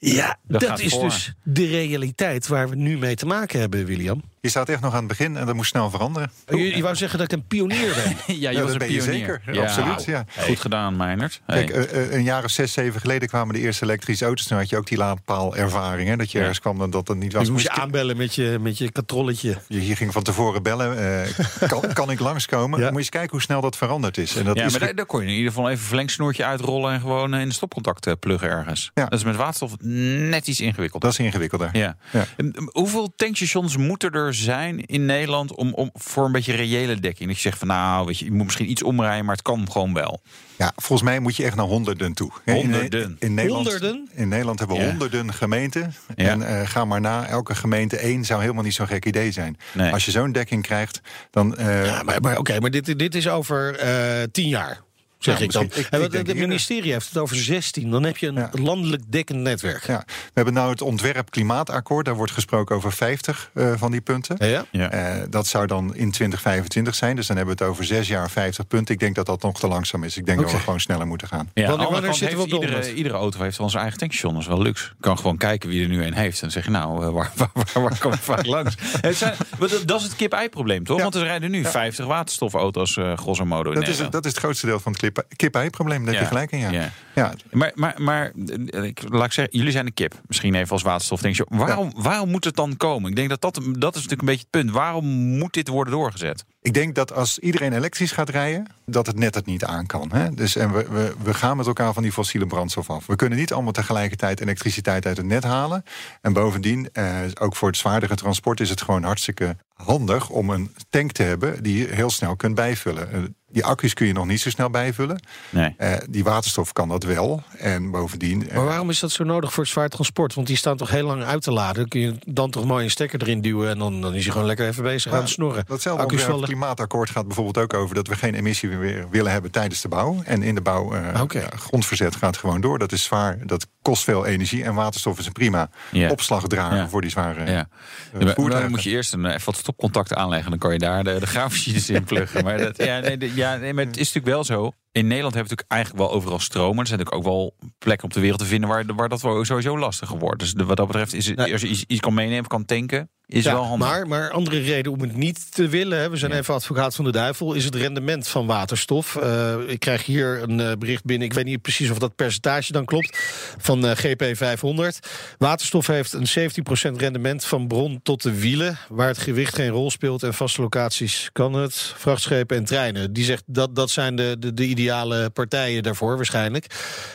[0.00, 1.02] Ja, Dat is voor.
[1.02, 4.22] dus de realiteit waar we nu mee te maken hebben, William.
[4.40, 6.30] Je staat echt nog aan het begin en dat moet snel veranderen.
[6.48, 8.16] Je, je wou zeggen dat ik een pionier ben.
[8.40, 9.40] Ja, je Ja, was dat een ben je pionier.
[9.44, 9.60] zeker.
[9.62, 10.24] Absoluut, ja.
[10.38, 11.40] Goed gedaan, Meinert.
[11.46, 11.64] Hey.
[11.64, 14.46] Kijk, eh, eh, een jaar of zes, zeven geleden kwamen de eerste elektrische auto's.
[14.46, 16.08] Toen had je ook die laadpaalervaring.
[16.08, 16.44] Hè, dat je Ja.
[16.44, 17.46] ergens kwam en dat dat niet was.
[17.46, 19.56] Je moest je aanbellen met je, met je katrolletje.
[19.68, 20.98] je, je ging van tevoren bellen.
[21.24, 22.78] eh, kan, kan ik langskomen?
[22.78, 22.84] Ja.
[22.84, 24.36] Moet je eens kijken hoe snel dat veranderd is.
[24.36, 26.92] En dat ja, is maar daar, kon je in ieder geval even een verlengsnoertje uitrollen
[26.92, 28.90] en gewoon in de stopcontact pluggen ergens.
[28.94, 29.04] Ja.
[29.04, 31.08] Dat is met waterstof net iets ingewikkelder.
[31.10, 31.68] dat is ingewikkelder.
[31.72, 31.96] Ja.
[32.36, 37.28] Um, Hoeveel tankstations moeten er zijn in Nederland om, om voor een beetje reële dekking?
[37.28, 39.70] Dat je zegt van nou, weet je, je moet misschien iets omrijden, maar het kan
[39.72, 40.20] gewoon wel.
[40.56, 42.30] Ja, volgens mij moet je echt naar honderden toe.
[42.44, 43.16] In- Honderden.
[43.18, 44.08] In, Nederland, Honderden?
[44.14, 44.88] In Nederland hebben we Ja.
[44.88, 45.94] honderden gemeenten.
[46.16, 46.28] Ja.
[46.28, 49.56] En eh, ga maar na, elke gemeente één zou helemaal niet zo'n gek idee zijn.
[49.72, 49.92] Nee.
[49.92, 51.56] Als je zo'n dekking krijgt, dan...
[51.56, 54.80] eh, Ja, maar, maar oké, maar dit, dit is over eh, tien jaar.
[55.18, 55.62] Zeg Ja, ik dan.
[55.64, 55.76] ik-
[56.12, 57.90] ik het ministerie heeft het over 16.
[57.90, 58.50] Dan heb je een Ja.
[58.52, 59.86] landelijk dekkend netwerk.
[59.86, 62.04] Ja, we hebben nou het ontwerp klimaatakkoord.
[62.04, 64.36] Daar wordt gesproken over 50 eh, van die punten.
[64.48, 64.64] Ja?
[64.70, 64.90] Ja.
[64.90, 67.16] Eh, dat zou dan in 2025 zijn.
[67.16, 68.94] Dus dan hebben we het over zes jaar 50 punten.
[68.94, 70.16] Ik denk dat dat nog te langzaam is.
[70.16, 71.50] Ik denk dat we gewoon sneller moeten gaan.
[71.54, 72.86] Ja, andere kant heeft iedere, 100?
[72.86, 74.32] iedere auto heeft wel zijn eigen tankstation.
[74.32, 74.84] Dat is wel luxe.
[74.84, 76.34] Je kan gewoon kijken wie er nu een heeft.
[76.34, 78.74] En dan zeg je, nou, eh, waar, waar, waar, waar kom ik vaak langs?
[79.00, 80.96] Het zijn, maar dat- is het kip-ei-probleem, toch?
[80.96, 81.02] Ja.
[81.02, 84.30] Want er rijden nu 50 waterstofauto's, eh grosso modo, in Dat is, het, dat is
[84.30, 86.04] het grootste deel van het kip- kip-ei-probleem.
[86.04, 86.90] Daar heb je gelijk in, ja.
[87.14, 87.34] Ja.
[87.50, 88.32] Maar, maar, maar
[88.66, 90.20] eh, ik, laat ik zeggen, jullie zijn een kip.
[90.26, 91.20] Misschien even als waterstof.
[91.20, 93.10] Denk je, waarom, waarom moet het dan komen?
[93.10, 94.70] Ik denk dat, dat dat is natuurlijk een beetje het punt.
[94.70, 95.04] Waarom
[95.38, 96.44] moet dit worden doorgezet?
[96.62, 100.10] Ik denk dat als iedereen elektrisch gaat rijden, dat het net het niet aan kan.
[100.12, 100.30] Hè?
[100.34, 103.06] Dus, en we, we, we gaan met elkaar van die fossiele brandstof af.
[103.06, 105.84] We kunnen niet allemaal tegelijkertijd elektriciteit uit het net halen.
[106.20, 110.74] En bovendien, eh, ook voor het zwaardere transport, is het gewoon hartstikke handig om een
[110.90, 113.36] tank te hebben die je heel snel kunt bijvullen.
[113.48, 115.22] Eh, die accu's kun je nog niet zo snel bijvullen.
[115.50, 115.74] Nee.
[115.76, 117.42] Eh, die waterstof kan dat wel.
[117.58, 118.48] En bovendien.
[118.48, 120.34] eh, Maar waarom is dat zo nodig voor het zwaar transport?
[120.34, 121.74] Want die staan toch heel lang uit te laden.
[121.76, 123.70] Dan kun je dan toch mooi een stekker erin duwen...
[123.70, 125.64] en dan, dan is hij gewoon lekker even bezig aan het snorren.
[125.66, 129.50] Datzelfde Accu's wel- klimaatakkoord gaat bijvoorbeeld ook over dat we geen emissie meer willen hebben
[129.50, 130.20] tijdens de bouw.
[130.24, 131.38] En in de bouw, eh, Oké.
[131.40, 132.78] ja, grondverzet gaat gewoon door.
[132.78, 134.64] Dat is zwaar, dat kost veel energie.
[134.64, 136.10] En waterstof is een prima Ja.
[136.10, 136.88] opslagdrager Ja.
[136.88, 137.46] voor die zware Ja.
[137.46, 138.60] eh, maar voertuigen.
[138.60, 140.50] dan moet je eerst een, eh, even wat stopcontacten aanleggen.
[140.50, 142.44] Dan kan je daar de, de graafmachines in pluggen.
[142.44, 144.72] Maar, dat, ja, nee, de- ja, nee, maar het is natuurlijk wel zo.
[144.92, 146.70] In Nederland hebben we natuurlijk eigenlijk wel overal stroom.
[146.74, 148.68] Maar er zijn natuurlijk ook wel plekken op de wereld te vinden...
[148.68, 150.40] waar, waar dat wel sowieso lastiger wordt.
[150.40, 153.10] Dus de- wat dat betreft, is het, als je iets, iets kan meenemen, kan tanken...
[153.28, 153.88] is Ja, wel handig.
[153.88, 156.38] maar, maar andere reden om het niet te willen, hè, we zijn Ja.
[156.38, 159.16] even advocaat van de duivel, is het rendement van waterstof.
[159.16, 162.72] Eh, ik krijg hier een eh, bericht binnen, ik weet niet precies of dat percentage
[162.72, 163.18] dan klopt,
[163.58, 164.98] van eh, GP 500.
[165.38, 169.90] Waterstof heeft een 17% rendement van bron tot de wielen, waar het gewicht geen rol
[169.90, 173.12] speelt en vaste locaties kan het, vrachtschepen en treinen.
[173.12, 176.66] Die zegt dat dat zijn de, de, de ideale partijen daarvoor waarschijnlijk.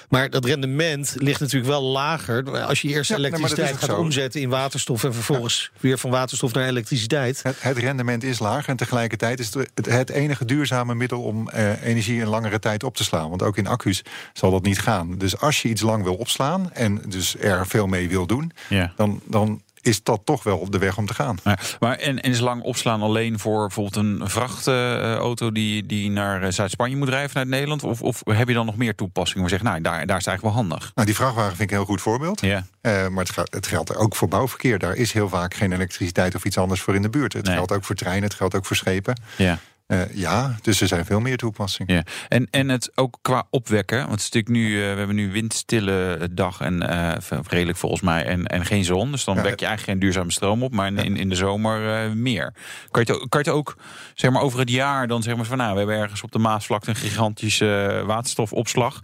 [0.09, 3.95] Maar dat rendement ligt natuurlijk wel lager als je eerst Ja, elektriciteit gaat zo.
[3.97, 7.43] omzetten in waterstof en vervolgens weer van waterstof naar elektriciteit.
[7.43, 11.49] Het, het rendement is laag en tegelijkertijd is het het, het enige duurzame middel om
[11.49, 13.29] eh, energie een langere tijd op te slaan.
[13.29, 15.17] Want ook in accu's zal dat niet gaan.
[15.17, 18.93] Dus als je iets lang wil opslaan en dus er veel mee wil doen, Ja.
[18.95, 21.37] dan, dan is dat toch wel de weg om te gaan.
[21.43, 26.43] Ja, maar en, en is lang opslaan alleen voor bijvoorbeeld een vrachtauto die, die naar
[26.43, 27.83] eh, Zuid-Spanje moet rijden vanuit Nederland?
[27.83, 30.25] Of, of heb je dan nog meer toepassingen waar je zegt, nou, daar, daar is
[30.25, 30.91] eigenlijk wel handig?
[30.95, 32.41] Nou, die vrachtwagen vind ik een heel goed voorbeeld.
[32.41, 32.65] Ja.
[32.81, 34.79] Eh, maar het, het geldt ook voor bouwverkeer.
[34.79, 37.33] Daar is heel vaak geen elektriciteit of iets anders voor in de buurt.
[37.33, 37.55] Het Nee.
[37.55, 39.21] geldt ook voor treinen, het geldt ook voor schepen.
[39.37, 39.59] Ja.
[40.01, 41.95] Eh, ja, dus er zijn veel meer toepassingen.
[41.95, 43.97] Ja, en, en het ook qua opwekken.
[43.97, 46.81] Want het is natuurlijk nu, eh, we hebben nu windstille dag en
[47.21, 49.11] v- redelijk volgens mij en, en geen zon.
[49.11, 51.35] Dus dan Ja, wek je eigenlijk geen duurzame stroom op, maar in, in, in de
[51.35, 51.81] zomer
[52.17, 52.53] meer.
[52.91, 53.75] Kan je, het, ook- kan je het ook
[54.13, 56.39] zeg maar over het jaar dan zeg maar van nou, we hebben ergens op de
[56.39, 58.99] Maasvlakte een gigantische waterstofopslag.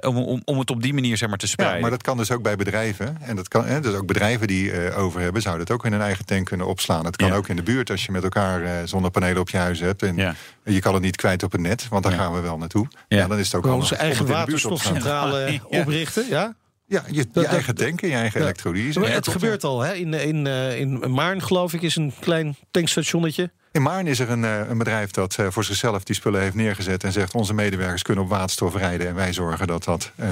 [0.00, 1.76] om, om, om het op die manier zeg maar te spreiden.
[1.76, 3.16] Ja, maar dat kan dus ook bij bedrijven.
[3.22, 6.00] En dat kan, hè, dus ook bedrijven die over hebben, zouden het ook in hun
[6.00, 7.04] eigen tank kunnen opslaan.
[7.04, 7.34] Het kan Ja.
[7.34, 10.02] ook in de buurt als je met elkaar zonnepanelen op je huis hebt.
[10.02, 10.34] En Ja.
[10.64, 12.18] je kan het niet kwijt op het net, want daar Ja.
[12.18, 12.86] gaan we wel naartoe.
[13.08, 13.26] Ja.
[13.26, 15.80] Dan is het ook handig onze eigen waterstofcentrale Ja.
[15.80, 16.54] oprichten, ja?
[16.86, 18.44] Ja, je, je dat- eigen tanken, je eigen Ja.
[18.46, 19.00] elektrolyse.
[19.00, 19.92] Ja, het gebeurt al, hè?
[19.94, 23.50] In, in, eh, in Maarn, geloof ik, is een klein tankstationnetje.
[23.72, 26.54] In Maarn is er een, eh, een bedrijf dat eh, voor zichzelf die spullen heeft
[26.54, 27.04] neergezet...
[27.04, 29.06] en zegt onze medewerkers kunnen op waterstof rijden...
[29.08, 30.30] en wij zorgen dat dat eh,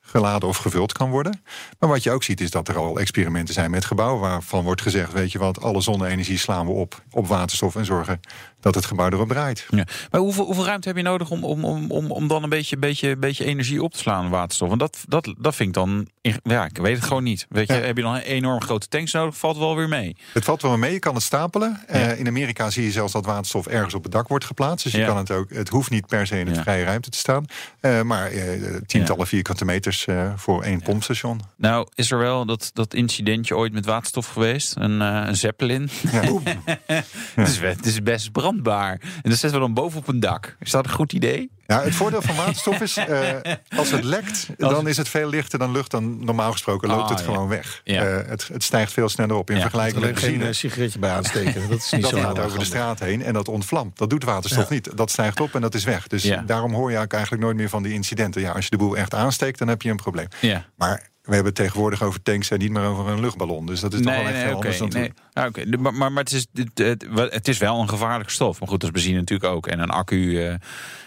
[0.00, 1.42] geladen of gevuld kan worden.
[1.78, 4.20] Maar wat je ook ziet is dat er al experimenten zijn met gebouwen...
[4.20, 7.76] waarvan wordt gezegd, weet je wat, alle zonne-energie slaan we op op waterstof...
[7.76, 8.20] en zorgen
[8.60, 9.66] dat het gebouw erop draait.
[9.70, 9.84] Ja.
[10.10, 12.76] Maar hoeveel, hoeveel ruimte heb je nodig om, om, om, om, om dan een beetje,
[12.76, 14.68] beetje, beetje energie op te slaan, waterstof?
[14.68, 16.08] Want dat, dat, dat vind ik dan.
[16.42, 17.46] Ja, ik weet het gewoon niet.
[17.48, 17.80] Weet je, Ja.
[17.80, 19.36] heb je dan een enorm grote tanks nodig?
[19.36, 20.16] Valt wel weer mee.
[20.32, 21.80] Het valt wel mee, je kan het stapelen.
[21.86, 24.84] Eh, in Amerika zie je zelfs dat waterstof ergens op het dak wordt geplaatst.
[24.84, 25.50] Dus je kan het ook.
[25.50, 26.62] Het hoeft niet per se in de Ja.
[26.62, 27.44] vrije ruimte te staan.
[27.80, 31.40] Eh, maar eh, tientallen vierkante meters voor één pompstation.
[31.56, 34.76] Nou, is er wel dat, dat incidentje ooit met waterstof geweest?
[34.76, 35.90] Een, een Zeppelin.
[36.12, 36.22] Ja.
[36.86, 38.90] het, is, het is best brandbaar.
[39.22, 40.56] En dat zetten we dan boven op een dak.
[40.60, 41.50] Is dat een goed idee?
[41.66, 43.28] Ja, het voordeel van waterstof is, eh,
[43.78, 45.90] als het lekt, dan is het veel lichter dan lucht.
[45.90, 47.24] Dan normaal gesproken loopt Ah, het ja.
[47.24, 47.80] gewoon weg.
[47.84, 48.04] Ja.
[48.04, 50.48] Eh, het, het stijgt veel sneller op in Ja, vergelijking met geen benzine.
[50.48, 51.68] eh, sigaretje bij aansteken.
[51.68, 53.98] Dat is niet Dat zo gaat heel erg over de straat heen en dat ontvlamt.
[53.98, 54.96] Dat doet waterstof niet.
[54.96, 56.06] Dat stijgt op en dat is weg.
[56.06, 56.42] Dus Ja.
[56.46, 58.40] daarom hoor je eigenlijk nooit meer van die incidenten.
[58.40, 60.26] Ja, als je de boel echt aansteekt, dan heb je een probleem.
[60.40, 60.64] Ja.
[60.76, 63.66] Maar we hebben het tegenwoordig over tanks en niet meer over een luchtballon.
[63.66, 65.00] Dus dat is toch wel echt heel anders dan toen.
[65.00, 65.12] nee.
[65.40, 65.76] Ah, oké.
[65.78, 68.60] Maar, maar, maar het, is, het, het, het is wel een gevaarlijke stof.
[68.60, 69.66] Maar goed, dat is benzine natuurlijk ook.
[69.66, 70.54] En een accu eh,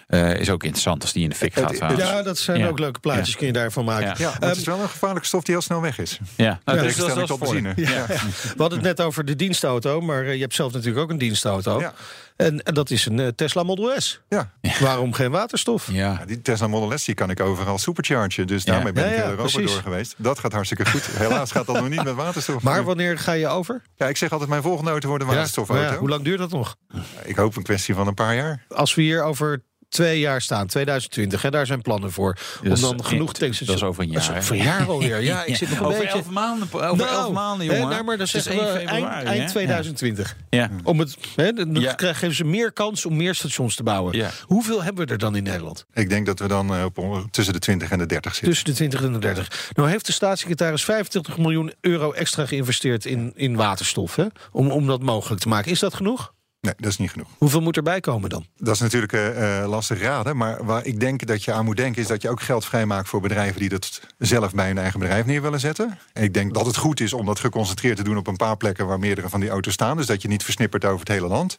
[0.08, 1.89] eh, is ook interessant als die in de fik Het- gaat.
[1.91, 2.00] het-.
[2.00, 2.67] Ja, dat zijn Ja.
[2.67, 3.36] ook leuke plaatjes, Ja.
[3.38, 4.08] kun je daarvan maken.
[4.08, 4.13] Ja.
[4.17, 6.19] Ja, maar Ehm, het is wel een gevaarlijke stof die heel snel weg is.
[6.36, 7.74] Ja, nou, dat is- benzine.
[7.76, 8.06] Ja.
[8.08, 11.17] We hadden het net over de dienstauto, maar eh, je hebt zelf natuurlijk ook een
[11.17, 11.80] dienstauto.
[11.80, 11.93] Ja.
[12.36, 14.22] En, en dat is een Tesla Model S.
[14.30, 14.52] Ja.
[14.80, 15.88] Waarom geen waterstof?
[15.91, 16.12] Ja.
[16.19, 18.48] Ja, die Tesla Model S die kan ik overal superchargen.
[18.48, 19.72] Dus daarmee ben Ja, ik ja, heel Europa precies.
[19.74, 20.13] door geweest.
[20.17, 21.06] Dat gaat hartstikke goed.
[21.06, 22.62] Helaas gaat dat nog niet met waterstof.
[22.63, 23.82] Maar wanneer ga je over?
[23.98, 25.83] Ja, ik zeg altijd, mijn volgende auto wordt een waterstofauto.
[25.83, 26.75] ja, hoe lang duurt dat nog?
[27.23, 28.65] Ik hoop een kwestie van een paar jaar.
[28.69, 32.38] Als we hier over twee jaar staan, 2020, hè, daar zijn plannen voor.
[32.63, 33.82] Om Dat is- dan genoeg dat tankstations...
[33.82, 35.21] is over een Dat is jaar, over een jaar alweer.
[35.34, 36.13] Ja, ik zit nog een over beetje...
[36.17, 37.89] elf maanden, over Nou, elf maanden, hè, jongen.
[37.89, 39.49] nou, maar dan Het is zeggen we 1 eind, februari, eind hè?
[39.49, 40.36] 2020.
[40.49, 40.69] Ja.
[40.84, 41.93] Om het, hè, dan Ja.
[41.93, 44.15] krijgen ze meer kans om meer stations te bouwen.
[44.17, 44.29] Ja.
[44.45, 45.86] Hoeveel hebben we er dan in Nederland?
[45.93, 48.49] Ik denk dat we dan eh, op tussen de 20 en de 30 zitten.
[48.49, 49.71] Tussen de 20 en de 30.
[49.75, 54.15] Nou heeft de staatssecretaris 25 miljoen euro extra geïnvesteerd in, in waterstof.
[54.15, 54.25] Hè?
[54.51, 55.71] Om, om dat mogelijk te maken.
[55.71, 56.34] Is dat genoeg?
[56.63, 57.28] Nee, dat is niet genoeg.
[57.38, 58.45] Hoeveel moet erbij komen dan?
[58.58, 60.38] Dat is natuurlijk eh, lastig raden.
[60.38, 62.02] Maar waar ik denk dat je aan moet denken...
[62.02, 63.60] is dat je ook geld vrijmaakt voor bedrijven...
[63.60, 65.97] die dat zelf bij hun eigen bedrijf neer willen zetten.
[66.13, 68.17] En ik denk dat het goed is om dat geconcentreerd te doen...
[68.17, 69.97] op een paar plekken waar meerdere van die auto's staan.
[69.97, 71.58] Dus dat je niet versnippert over het hele land.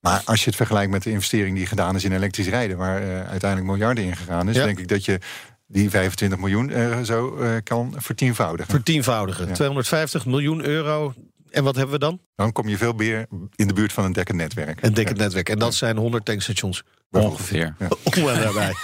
[0.00, 2.76] Maar als je het vergelijkt met de investering die gedaan is in elektrisch rijden...
[2.76, 4.56] waar eh, uiteindelijk miljarden in gegaan is...
[4.56, 4.64] Ja.
[4.64, 5.18] denk ik dat je
[5.66, 8.70] die 25 miljoen zo kan vertienvoudigen.
[8.70, 9.48] Vertienvoudigen.
[9.48, 9.54] Ja.
[9.54, 11.14] 250 miljoen euro.
[11.50, 12.20] En wat hebben we dan?
[12.36, 14.82] Dan kom je veel meer in de buurt van een dekkend netwerk.
[14.82, 15.48] Een dekkend netwerk.
[15.48, 16.82] En dat zijn 100 tankstations.
[17.10, 17.74] Ongeveer.
[18.18, 18.74] Om en nabij.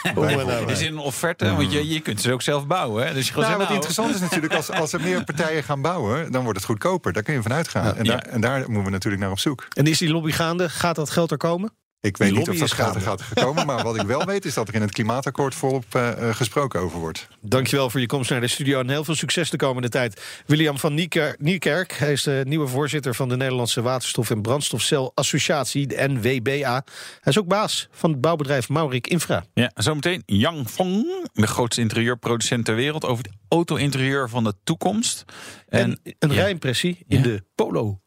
[0.67, 3.07] Is in een offerte, want je, je kunt ze ook zelf bouwen.
[3.07, 3.15] Hè?
[3.15, 6.33] Dus je Nou, wat nou, interessant is natuurlijk, als, als er meer partijen gaan bouwen,
[6.33, 7.13] dan wordt het goedkoper.
[7.13, 7.97] Daar kun je van uitgaan.
[7.97, 8.11] en, Ja.
[8.11, 9.67] daar, en daar moeten we natuurlijk naar op zoek.
[9.73, 10.69] En is die lobby gaande?
[10.69, 11.73] Gaat dat geld er komen?
[12.05, 14.69] Ik weet niet of dat gaat, gaat gekomen, maar wat ik wel weet is dat
[14.69, 17.29] er in het klimaatakkoord volop eh, eh, gesproken over wordt.
[17.41, 20.23] Dankjewel voor je komst naar de studio en heel veel succes de komende tijd.
[20.47, 25.13] William van Nieker- Niekerk, hij is de nieuwe voorzitter van de Nederlandse Waterstof- en Brandstofcel
[25.15, 26.85] Associatie, de NWBA.
[27.21, 29.45] Hij is ook baas van het bouwbedrijf Maurik Infra.
[29.55, 35.25] Ja, zometeen Yang Fong, de grootste interieurproducent ter wereld, over het auto-interieur van de toekomst.
[35.69, 36.35] En, een ja.
[36.35, 37.23] rijimpressie in Ja.
[37.23, 37.99] de Polo.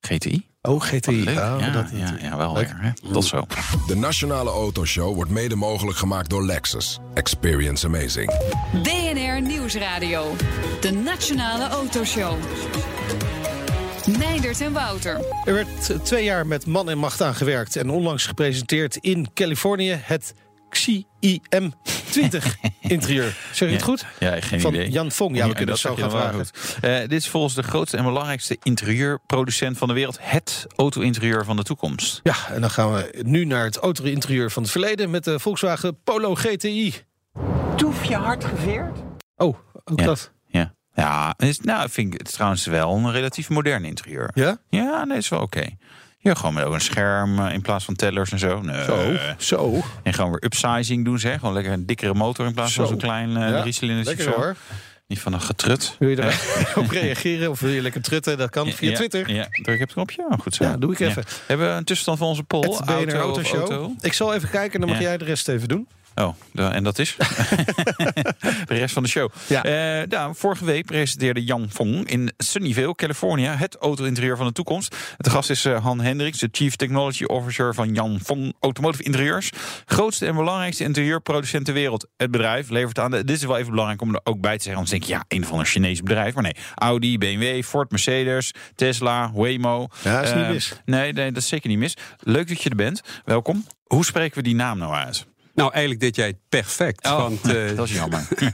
[0.00, 0.46] GTI.
[0.66, 1.24] Oh, GTI.
[1.24, 1.38] Leuk.
[1.38, 2.66] Oh, ja, dat ja, ja, wel Leuk.
[2.66, 2.76] weer.
[2.80, 3.12] Hè?
[3.12, 3.46] Tot zo.
[3.86, 6.98] De Nationale Autoshow wordt mede mogelijk gemaakt door Lexus.
[7.14, 8.30] Experience amazing.
[8.82, 10.36] BNR Nieuwsradio.
[10.80, 12.34] De Nationale Autoshow.
[14.18, 15.20] Meindert en Wouter.
[15.44, 19.98] Er werd twee jaar met man en macht aan gewerkt en onlangs gepresenteerd in Californië
[20.02, 20.34] het
[20.76, 21.72] XI-IM
[22.10, 23.36] 20 interieur.
[23.52, 24.06] Zeg je het goed?
[24.18, 24.90] Ja, geen Van idee.
[24.90, 25.36] Jan Fong.
[25.36, 26.34] Ja, we kunnen het dat zo gaan vragen.
[26.34, 26.78] goed.
[26.80, 30.18] Eh, dit is volgens de grootste en belangrijkste interieurproducent van de wereld.
[30.20, 32.20] Het auto-interieur van de toekomst.
[32.22, 36.02] Ja, en dan gaan we nu naar het auto-interieur van het verleden met de Volkswagen
[36.04, 36.94] Polo GTI.
[37.76, 38.98] Toef je hard geveerd?
[39.36, 40.04] Oh, ook Ja.
[40.04, 40.32] dat.
[40.46, 44.30] Ja, ja het is, nou, vind ik het trouwens wel een relatief modern interieur.
[44.34, 44.58] Ja?
[44.68, 45.66] Ja, nee, is wel oké.
[46.26, 48.60] Ja, gewoon met ook een scherm eh, in plaats van tellers en zo.
[48.60, 48.84] Nee.
[48.84, 49.82] Zo, zo.
[50.02, 51.28] En gewoon weer upsizing doen ze.
[51.28, 51.38] hè.
[51.38, 52.90] Gewoon lekker een dikkere motor in plaats van Zo.
[52.90, 54.04] zo'n klein eh Ja, driecilinder.
[54.04, 54.56] Lekker hoor.
[55.06, 55.96] Niet van een getrut.
[55.98, 56.40] Wil je daar
[56.74, 58.38] op reageren of wil je lekker trutten?
[58.38, 59.30] Dat kan via Ja, Twitter.
[59.32, 60.26] Ja, druk op het knopje.
[60.30, 60.64] Oh, goed zo.
[60.64, 61.24] Ja, doe ik even.
[61.46, 62.62] Hebben we een tussenstand van onze poll?
[62.86, 63.92] Auto auto?
[64.00, 65.88] Ik zal even kijken en dan mag jij de rest even doen.
[66.20, 67.16] Oh, en dat is?
[68.66, 69.30] de rest van de show.
[69.46, 69.64] Ja.
[69.64, 74.96] Eh, nou, vorige week presenteerde Jan Fong in Sunnyvale, California, het auto-interieur van de toekomst.
[75.16, 79.50] De gast is eh, Han Hendricks, de Chief Technology Officer van Jan Fong Automotive Interieurs.
[79.86, 82.06] Grootste en belangrijkste interieurproducent ter wereld.
[82.16, 83.24] Het bedrijf levert aan de.
[83.24, 84.82] Dit is wel even belangrijk om er ook bij te zeggen.
[84.82, 86.34] Anders denk je, ja, een of ander Chinees bedrijf.
[86.34, 89.88] Maar nee, Audi, BMW, Ford, Mercedes, Tesla, Waymo.
[90.02, 90.72] Ja, is niet Eh, mis.
[90.84, 91.96] Nee, nee, dat is zeker niet mis.
[92.18, 93.00] Leuk dat je er bent.
[93.24, 93.66] Welkom.
[93.86, 95.26] Hoe spreken we die naam nou uit?
[95.56, 97.06] Nou, eigenlijk dit jij het perfect.
[97.06, 98.28] Oh, want eh, dat is jammer.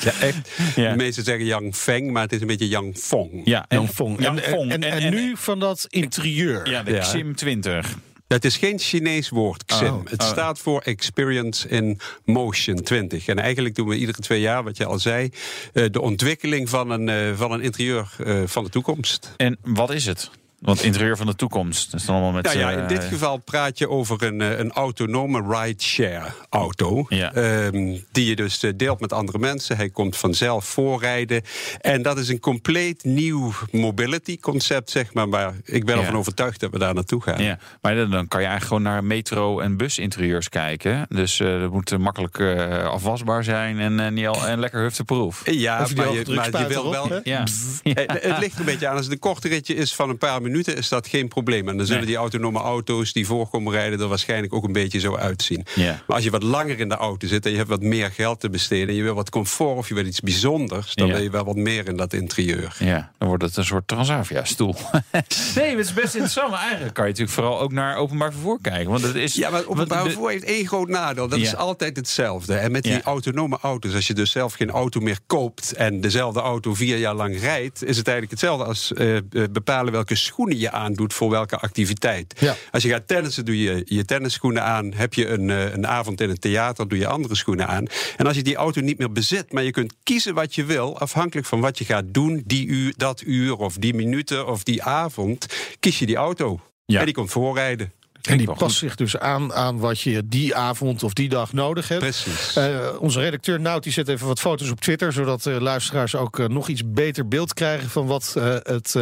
[0.00, 0.90] ja, echt, Ja.
[0.90, 3.40] de meesten zeggen Yang Feng, maar het is een beetje Yang Fong.
[3.44, 4.22] Ja, en, Jan Fong.
[4.22, 4.70] Jan En, Fong.
[4.70, 6.70] en, en, nu van dat interieur.
[6.70, 7.00] Ja, de Ja.
[7.00, 7.96] XIM 20.
[8.28, 9.86] Het is geen Chinees woord, XIM.
[9.86, 10.28] Oh, het oh.
[10.28, 13.26] staat voor Experience in Motion 20.
[13.26, 15.30] En eigenlijk doen we iedere twee jaar, wat je al zei,
[15.72, 19.32] eh, de ontwikkeling van een, eh, van een interieur eh, van de toekomst.
[19.36, 20.30] En wat is het?
[20.58, 21.90] Want interieur van de toekomst.
[21.90, 22.44] Dat is dan allemaal met.
[22.44, 27.06] Nou ja, eh, in dit geval praat je over een, eh, een autonome rideshare auto.
[27.08, 27.32] Ja.
[27.32, 29.76] ehm, die je dus eh, deelt met andere mensen.
[29.76, 31.42] Hij komt vanzelf voorrijden.
[31.80, 35.28] En dat is een compleet nieuw mobility concept, zeg maar.
[35.28, 36.00] Maar ik ben Ja.
[36.00, 37.42] ervan overtuigd dat we daar naartoe gaan.
[37.42, 41.06] Ja, maar dan- dan kan je eigenlijk gewoon naar metro- en businterieurs kijken.
[41.08, 42.40] Dus eh dat moet makkelijk
[42.84, 45.50] afwasbaar zijn en, eh, niet al, en lekker hufteproef.
[45.50, 47.20] Ja, maar je, maar je drukspuit wil erop, wel.
[47.24, 47.44] Ja.
[47.82, 48.96] Het ligt een beetje aan.
[48.96, 51.68] Als het een korte ritje is van een paar minuten, is dat geen probleem.
[51.68, 52.10] En dan zullen Nee.
[52.10, 55.66] die autonome auto's die voorkomen rijden er waarschijnlijk ook een beetje zo uitzien.
[55.74, 56.02] Ja.
[56.06, 58.40] Maar als je wat langer in de auto zit en je hebt wat meer geld
[58.40, 61.12] te besteden en je wil wat comfort of je wil iets bijzonders, dan Ja.
[61.14, 62.76] wil je wel wat meer in dat interieur.
[62.78, 64.74] Ja, dan wordt het een soort Transavia-stoel.
[65.54, 66.50] nee, het is best interessant.
[66.50, 68.90] Maar eigenlijk kan je natuurlijk vooral ook naar openbaar vervoer kijken.
[68.90, 71.28] Want het is, Ja, maar openbaar de- vervoer heeft één groot nadeel.
[71.28, 71.44] Dat Ja.
[71.44, 72.54] is altijd hetzelfde.
[72.54, 75.72] En met die autonome auto's, als je dus zelf geen auto meer koopt...
[75.72, 77.84] en dezelfde auto vier jaar lang rijdt...
[77.84, 81.56] is het eigenlijk hetzelfde als eh, eh, bepalen welke schoen schoenen je aandoet voor welke
[81.56, 82.34] activiteit.
[82.40, 82.56] Ja.
[82.70, 84.92] Als je gaat tennissen, doe je je tennisschoenen aan.
[84.94, 87.86] Heb je een, eh, een avond in het theater, doe je andere schoenen aan.
[88.16, 90.98] En als je die auto niet meer bezit, maar je kunt kiezen wat je wil,
[90.98, 94.82] afhankelijk van wat je gaat doen, die uur, dat uur of die minuten of die
[94.82, 95.46] avond,
[95.80, 96.60] kies je die auto.
[96.84, 96.98] Ja.
[96.98, 97.92] En die komt voorrijden.
[98.22, 101.88] En die past zich dus aan aan wat je die avond of die dag nodig
[101.88, 102.00] hebt.
[102.00, 102.56] Precies.
[102.56, 105.12] Eh, onze redacteur Nout die zet even wat foto's op Twitter...
[105.12, 107.90] zodat uh, luisteraars ook uh, nog iets beter beeld krijgen...
[107.90, 108.94] van wat het,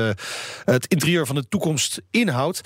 [0.65, 2.61] het interieur van de toekomst inhoudt.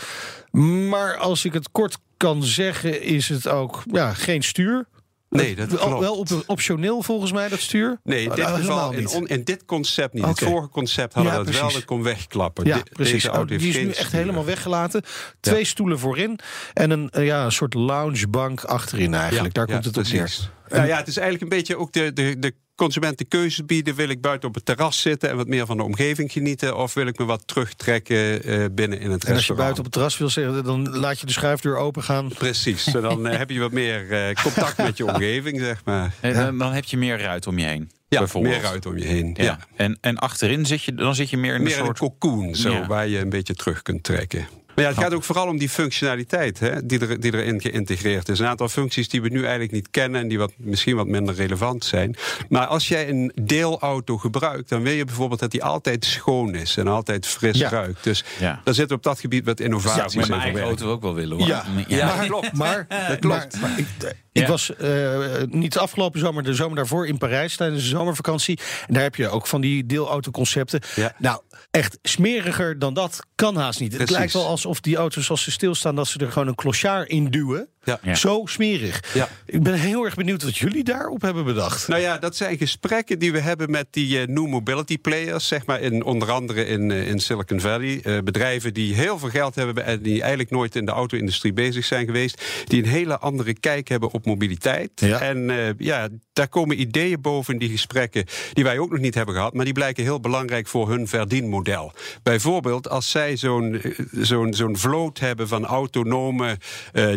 [0.89, 4.87] Maar als ik het kort kan zeggen, is het ook ja, geen stuur...
[5.31, 6.01] Nee, dat klopt.
[6.01, 8.01] Wel op, optioneel volgens mij, dat stuur?
[8.05, 8.93] Nee, in dit geval,
[9.27, 10.23] in, dit concept niet.
[10.23, 10.33] Oké.
[10.33, 12.64] Het vorige concept hadden Ja, we dat wel, dat kon wegklappen.
[12.66, 13.12] Ja, De- precies.
[13.23, 15.03] Deze Oh, die is nu echt helemaal weggelaten.
[15.40, 16.38] Twee stoelen voorin
[16.75, 19.55] en een, eh, ja, een soort loungebank achterin eigenlijk.
[19.55, 20.51] Daar komt het op neer.
[20.70, 23.94] Nou ja, het is eigenlijk een beetje ook de, de, de consument de keuze bieden.
[23.94, 26.76] Wil ik buiten op het terras zitten en wat meer van de omgeving genieten?
[26.76, 29.59] Of wil ik me wat terugtrekken eh, binnen in het En als je restaurant?
[29.59, 32.28] buiten op het terras wil zitten, dan laat je de schuifdeur open gaan.
[32.28, 36.12] Precies, dan eh, heb je wat meer eh, contact met je omgeving, zeg maar.
[36.20, 37.90] En dan, dan heb je meer ruit om je heen.
[38.09, 38.54] Ja, bijvoorbeeld.
[38.54, 39.35] meer ruit om je heen.
[39.37, 39.44] Ja.
[39.44, 39.59] Ja.
[39.76, 41.98] En, en achterin zit je, dan zit je meer in Meer een een soort...
[41.98, 42.87] cocoon, zo, Ja.
[42.87, 44.48] waar je een beetje terug kunt trekken.
[44.81, 48.29] Maar ja, het gaat ook vooral om die functionaliteit hè, die, er, die erin geïntegreerd
[48.29, 48.38] is.
[48.38, 51.35] Een aantal functies die we nu eigenlijk niet kennen en die wat, misschien wat minder
[51.35, 52.16] relevant zijn.
[52.49, 56.77] Maar als jij een deelauto gebruikt, dan wil je bijvoorbeeld dat die altijd schoon is
[56.77, 57.69] en altijd fris Ja.
[57.69, 58.05] ruikt.
[58.05, 58.61] Dus Ja.
[58.64, 61.47] daar zit op dat gebied wat innovaties in mijn eigen auto ook wel willen hoor.
[61.47, 62.07] Ja, ja.
[62.16, 62.53] maar, klopt.
[62.53, 63.61] Maar, Dat klopt.
[63.61, 63.87] maar- maar ik,
[64.33, 64.49] ik Ja.
[64.49, 68.59] was eh, niet de afgelopen zomer, de zomer daarvoor in Parijs tijdens de zomervakantie.
[68.87, 70.81] En daar heb je ook van die deelautoconcepten.
[70.97, 71.12] Ja.
[71.19, 71.40] Nou,
[71.71, 73.99] echt smeriger dan dat kan haast niet.
[73.99, 77.09] Het lijkt wel alsof die auto's als ze stilstaan, dat ze er gewoon een clochard
[77.09, 77.68] in duwen.
[77.83, 78.14] Ja.
[78.14, 79.14] Zo smerig.
[79.14, 79.29] Ja.
[79.47, 81.88] Ik ben heel erg benieuwd wat jullie daarop hebben bedacht.
[81.88, 85.66] Nou ja, dat zijn gesprekken die we hebben met die eh, new mobility players, zeg
[85.66, 88.01] maar, in, onder andere in, eh, in Silicon Valley.
[88.03, 91.85] Eh, bedrijven die heel veel geld hebben en die eigenlijk nooit in de auto-industrie bezig
[91.85, 92.45] zijn geweest.
[92.64, 94.90] Die een hele andere kijk hebben op mobiliteit.
[94.95, 95.21] Ja.
[95.21, 99.35] En ja, daar komen ideeën boven in die gesprekken die wij ook nog niet hebben
[99.35, 101.93] gehad, maar die blijken heel belangrijk voor hun verdienmodel.
[102.23, 103.81] Bijvoorbeeld als zij zo'n
[104.12, 106.59] zo'n zo'n vloot hebben van autonome
[106.93, 107.12] eh,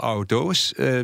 [0.00, 0.74] deelauto's.
[0.74, 1.00] eh,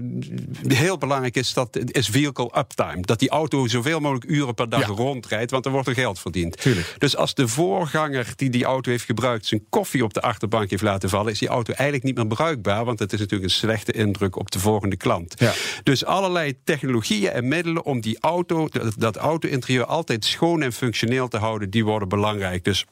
[0.69, 3.01] heel belangrijk is dat is vehicle uptime.
[3.01, 4.87] Dat die auto zoveel mogelijk uren per dag Ja.
[4.87, 6.61] rondrijdt, want er wordt er geld verdiend.
[6.61, 6.95] Tuurlijk.
[6.99, 10.83] Dus als de voorganger die die auto heeft gebruikt zijn koffie op de achterbank heeft
[10.83, 13.93] laten vallen, is die auto eigenlijk niet meer bruikbaar, want het is natuurlijk een slechte
[13.93, 15.35] indruk op de volgende klant.
[15.39, 15.53] Ja.
[15.83, 21.29] Dus allerlei technologieën en middelen om die auto, dat, dat auto-interieur altijd schoon en functioneel
[21.29, 22.65] te houden, die worden belangrijk.
[22.65, 22.85] Dus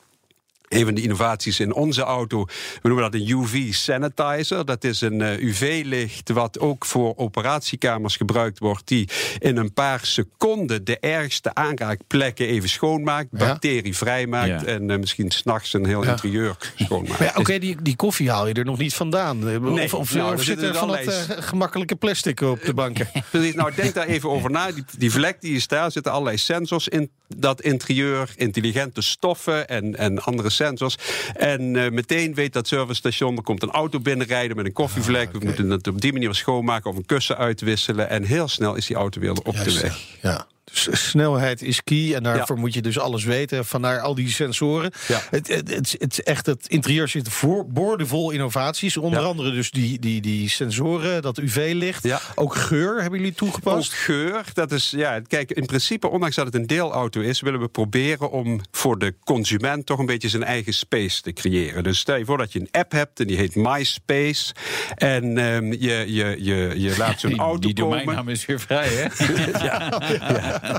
[0.74, 2.44] een van de innovaties in onze auto,
[2.82, 4.64] we noemen dat een UV sanitizer.
[4.64, 9.08] Dat is een eh, UV-licht wat ook voor operatiekamers gebruikt wordt, die
[9.38, 13.38] in een paar seconden de ergste aanraakplekken even schoonmaakt, Ja.
[13.38, 14.64] bacterievrij maakt Ja.
[14.64, 16.10] en eh, misschien s'nachts een heel Ja.
[16.10, 17.36] interieur schoonmaakt.
[17.38, 19.48] Oké, die, die koffie haal je er nog niet vandaan.
[19.48, 22.40] Eh, Nee, of of, nou, of er zit zitten er van dat eh, gemakkelijke plastic
[22.40, 23.08] op de banken?
[23.30, 24.72] Precies, nou denk daar even over na.
[24.72, 29.96] Die, die vlek die is daar, zitten allerlei sensors in dat interieur, intelligente stoffen en,
[29.96, 30.96] en andere sensors.
[31.34, 35.32] En eh, meteen weet dat servicestation, er komt een auto binnenrijden met een koffievlek.
[35.32, 38.08] We moeten het op die manier schoonmaken of een kussen uitwisselen.
[38.08, 40.00] En heel snel is die auto weer op de weg.
[40.22, 40.46] Ja.
[40.78, 43.64] Snelheid is key en daarvoor moet je dus alles weten.
[43.64, 44.90] Vandaar al die sensoren.
[45.08, 45.20] Ja.
[45.30, 48.96] Het, het, het, het, echt, het interieur zit voor, boordevol innovaties.
[48.96, 49.26] Onder Ja.
[49.26, 52.02] andere dus die, die, die sensoren, dat UV-licht.
[52.02, 52.20] Ja.
[52.34, 53.92] Ook geur hebben jullie Ook toegepast.
[53.92, 57.68] geur, dat is, ja, kijk, in principe, ondanks dat het een deelauto is, willen we
[57.68, 61.82] proberen om voor de consument toch een beetje zijn eigen space te creëren.
[61.82, 64.54] Dus stel je voor dat je een app hebt en die heet MySpace.
[64.94, 67.98] En ehm, je, je, je, je laat zo'n Die, auto die komen.
[67.98, 69.02] domeinnaam is weer vrij, hè?
[69.64, 69.88] Ja,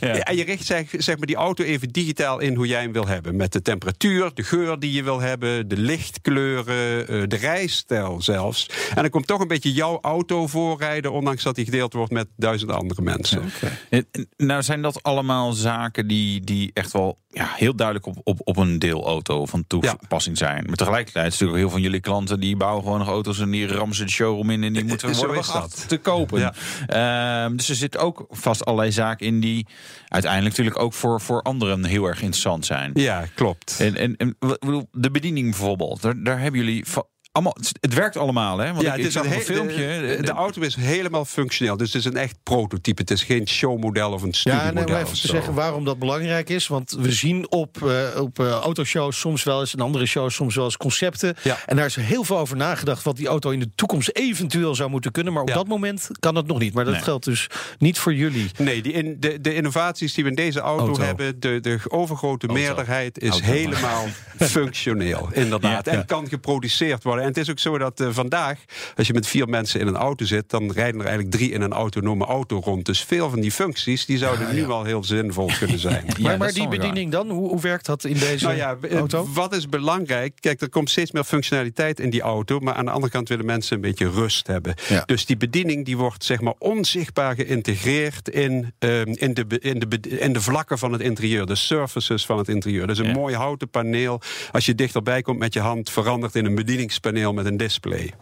[0.00, 3.06] En je richt zeg, zeg maar die auto even digitaal in hoe jij hem wil
[3.06, 3.36] hebben.
[3.36, 8.70] Met de temperatuur, de geur die je wil hebben, de lichtkleuren, eh, de rijstijl zelfs.
[8.94, 12.26] En dan komt toch een beetje jouw auto voorrijden, ondanks dat die gedeeld wordt met
[12.36, 13.42] duizend andere mensen.
[13.90, 18.16] En- en Nou zijn dat allemaal zaken die, die echt wel ja, heel duidelijk op,
[18.24, 20.64] op, op een deelauto van toepassing zijn.
[20.66, 23.50] Maar tegelijkertijd is natuurlijk heel veel van jullie klanten die bouwen gewoon nog auto's en
[23.50, 25.88] die rammen ze de showroom in en die moeten Zo worden is wacht dat.
[25.88, 26.40] te kopen.
[26.40, 26.54] Ja.
[27.44, 29.66] Ehm, dus er zitten ook vast allerlei zaken in die
[30.08, 32.90] uiteindelijk natuurlijk ook voor, voor anderen heel erg interessant zijn.
[32.94, 33.76] Ja, klopt.
[33.78, 34.36] En, en, en
[34.92, 36.84] de bediening bijvoorbeeld, daar, daar hebben jullie
[37.34, 38.70] allemaal, het werkt allemaal, hè?
[38.72, 39.76] Want ja, ik, ik is een een filmpje.
[40.16, 41.76] De, de auto is helemaal functioneel.
[41.76, 43.00] Dus het is een echt prototype.
[43.00, 44.72] Het is geen showmodel of een Ja, studiemodel.
[44.74, 46.66] nee, maar even te zeggen waarom dat belangrijk is.
[46.66, 49.74] Want we zien op, eh, op eh, autoshows soms wel eens...
[49.74, 51.36] en andere shows soms wel eens concepten.
[51.42, 51.58] Ja.
[51.66, 53.02] En daar is heel veel over nagedacht...
[53.02, 55.32] wat die auto in de toekomst eventueel zou moeten kunnen.
[55.32, 55.54] Maar op Ja.
[55.54, 56.74] dat moment kan dat nog niet.
[56.74, 57.02] Maar dat Nee.
[57.02, 57.46] geldt dus
[57.78, 58.50] niet voor jullie.
[58.58, 61.02] Nee, die in, de, de innovaties die we in deze auto, Auto.
[61.02, 62.60] hebben, de, de overgrote Auto.
[62.62, 63.44] meerderheid is Auto.
[63.46, 64.04] helemaal
[64.38, 65.28] functioneel.
[65.32, 65.84] Inderdaad.
[65.86, 66.04] Ja, En ja.
[66.04, 67.23] kan geproduceerd worden.
[67.24, 68.58] En het is ook zo dat eh, vandaag,
[68.96, 71.60] als je met vier mensen in een auto zit, dan rijden er eigenlijk drie in
[71.60, 72.86] een autonome auto rond.
[72.86, 76.04] Dus veel van die functies die zouden nu wel heel zinvol kunnen zijn.
[76.16, 78.98] Ja, maar maar die bediening dan, hoe, hoe werkt dat in deze Nou ja, eh,
[78.98, 79.28] auto?
[79.32, 80.32] wat is belangrijk?
[80.40, 82.58] Kijk, er komt steeds meer functionaliteit in die auto.
[82.60, 84.74] Maar aan de andere kant willen mensen een beetje rust hebben.
[84.88, 85.02] Ja.
[85.06, 89.98] Dus die bediening die wordt zeg maar onzichtbaar geïntegreerd in, ehm, in, de, in, de,
[90.18, 91.46] in de vlakken van het interieur.
[91.46, 92.86] De surfaces van het interieur.
[92.86, 93.12] Dus een Ja.
[93.12, 94.20] mooi houten paneel.
[94.52, 98.14] Als je dichterbij komt met je hand, verandert in een bedieningspaneel met een display.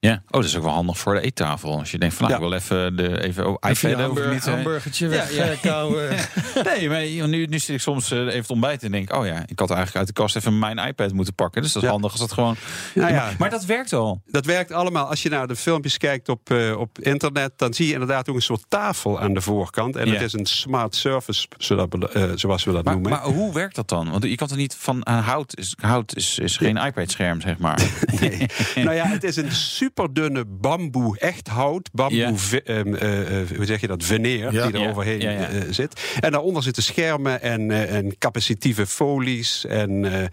[0.00, 1.78] Ja, oh, dat is ook wel handig voor de eettafel.
[1.78, 2.46] Als je denkt van, nou, Ja.
[2.46, 4.44] ik wil even, de, even oh, iPad hamburger, niet.
[4.44, 5.54] hamburgertje Ja, weg, ja.
[5.60, 6.08] kouwen.
[6.64, 9.42] Nee, maar nu, nu zit ik soms eh, even te ontbijten en denk, oh ja,
[9.46, 11.62] ik had eigenlijk uit de kast even mijn iPad moeten pakken.
[11.62, 11.94] Dus dat is Ja.
[11.94, 12.56] handig als dat gewoon.
[12.94, 13.24] Nou ja.
[13.24, 14.22] maar, maar dat werkt al.
[14.26, 15.06] Dat werkt allemaal.
[15.08, 18.36] Als je naar de filmpjes kijkt op, eh, op internet, dan zie je inderdaad ook
[18.36, 19.96] een soort tafel aan de voorkant.
[19.96, 23.10] En het is een smart zodat we, eh, zoals we dat Maar, noemen.
[23.10, 24.10] maar hoe werkt dat dan?
[24.10, 25.56] Want je kan er niet van hout.
[25.58, 27.78] Is, hout is, is geen iPad-scherm, zeg maar.
[28.20, 28.46] Nee.
[28.84, 29.52] nou ja, het is een
[29.94, 32.60] superdunne bamboe, echt hout, bamboe, Ja.
[32.64, 34.66] ehm, eh, eh, hoe zeg je dat, veneer, Ja.
[34.70, 36.00] die er overheen eh, zit.
[36.20, 40.30] En daaronder zitten schermen en, en capacitieve folies en...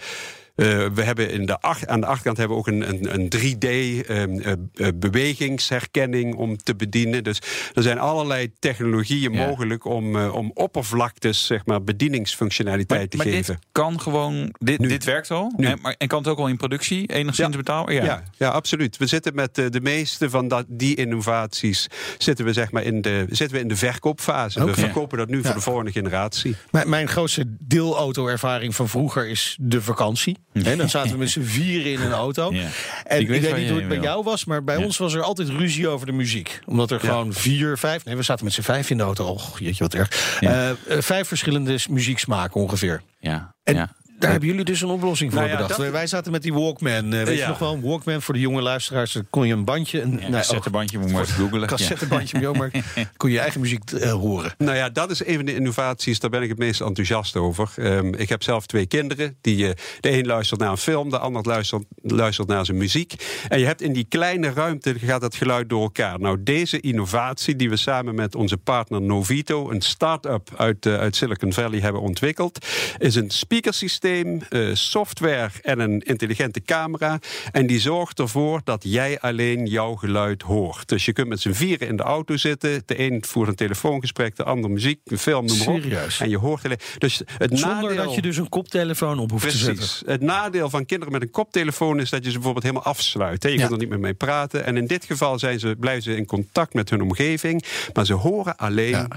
[0.58, 3.30] eh, we hebben in de ach- aan de achterkant hebben we ook een, een, een
[3.30, 3.68] 3D
[4.08, 4.52] ehm, eh,
[4.88, 7.24] eh, bewegingsherkenning om te bedienen.
[7.24, 7.42] Dus
[7.74, 9.46] er zijn allerlei technologieën Ja.
[9.48, 13.56] mogelijk om, eh, om oppervlaktes, zeg maar, bedieningsfunctionaliteit Maar, te maar geven.
[13.56, 14.54] dit kan gewoon.
[14.60, 14.88] Dit, Nu.
[14.88, 15.54] dit werkt al.
[15.58, 15.66] Nu.
[15.66, 17.58] En, maar, en kan het ook al in productie enigszins Ja.
[17.58, 17.94] betalen?
[17.94, 18.24] Ja.
[18.38, 18.98] Ja, absoluut.
[18.98, 21.88] We zitten met de meeste van dat, die innovaties
[22.18, 24.66] zitten we, zeg maar, in, de, zitten we in de verkoopfase.
[24.66, 25.44] We verkopen dat nu Ja.
[25.44, 26.56] voor de volgende generatie.
[26.72, 30.38] Mijn, mijn grootste deelauto-ervaring van vroeger is de vakantie.
[30.66, 32.54] Hè, dan zaten we met z'n vieren in een auto.
[32.54, 32.68] Ja.
[33.04, 34.84] En Ik ik weet niet hoe het bij jou was, maar bij Ja.
[34.86, 36.60] ons was er altijd ruzie over de muziek.
[36.66, 37.10] Omdat er Ja.
[37.10, 38.06] gewoon vier, vijf...
[38.06, 39.26] Nee, we zaten met z'n vijf in de auto.
[39.26, 40.38] Och, jeetje, wat erg.
[40.40, 43.02] Eh, eh, vijf verschillende muzieksmaken ongeveer.
[43.20, 43.56] Ja.
[43.64, 43.90] En ja.
[44.20, 45.80] Daar hebben jullie dus een oplossing voor Nou ja, bedacht.
[45.80, 47.14] dat- Wij zaten met die Walkman.
[47.14, 49.12] eh, weet je nog wel, een Walkman voor de jonge luisteraars.
[49.14, 50.02] Daar kon je een bandje...
[50.02, 51.68] Een, oh, cassettebandje, moet je maar eens googelen.
[51.68, 52.52] cassettebandje, ja.
[52.52, 52.72] maar
[53.18, 54.54] kon je je eigen muziek eh, horen.
[54.58, 57.70] Nou ja, dat is een van de innovaties, daar ben ik het meest enthousiast over.
[57.76, 59.38] Ehm, ik heb zelf twee kinderen.
[59.42, 63.14] Die, eh, de een luistert naar een film, de ander luistert, luistert naar zijn muziek.
[63.48, 66.20] En je hebt in die kleine ruimte gaat dat geluid door elkaar.
[66.20, 71.54] Nou, deze innovatie die we samen met onze partner Novito, een start-up uit, uit Silicon
[71.54, 72.66] Valley, hebben ontwikkeld,
[72.98, 77.20] is een speakersysteem, eh, software en een intelligente camera.
[77.52, 80.88] En die zorgt ervoor dat jij alleen jouw geluid hoort.
[80.88, 82.84] Dus je kunt met z'n vieren in de auto zitten.
[82.86, 85.82] De een voert een telefoongesprek, de ander muziek, een film, noem maar op.
[85.82, 86.20] Serieus?
[86.20, 86.78] En je hoort alleen.
[86.98, 89.76] Dus het Zonder nadeel, dat je dus een koptelefoon op hoeft te zetten.
[89.76, 90.02] Precies.
[90.06, 93.44] Het nadeel van kinderen met een koptelefoon is dat je ze bijvoorbeeld helemaal afsluit.
[93.44, 93.50] hè.
[93.50, 93.60] Je Ja.
[93.62, 94.66] kunt er niet meer mee praten.
[94.66, 97.64] En in dit geval zijn ze, blijven ze in contact met hun omgeving.
[97.94, 99.08] Maar ze horen alleen Ja.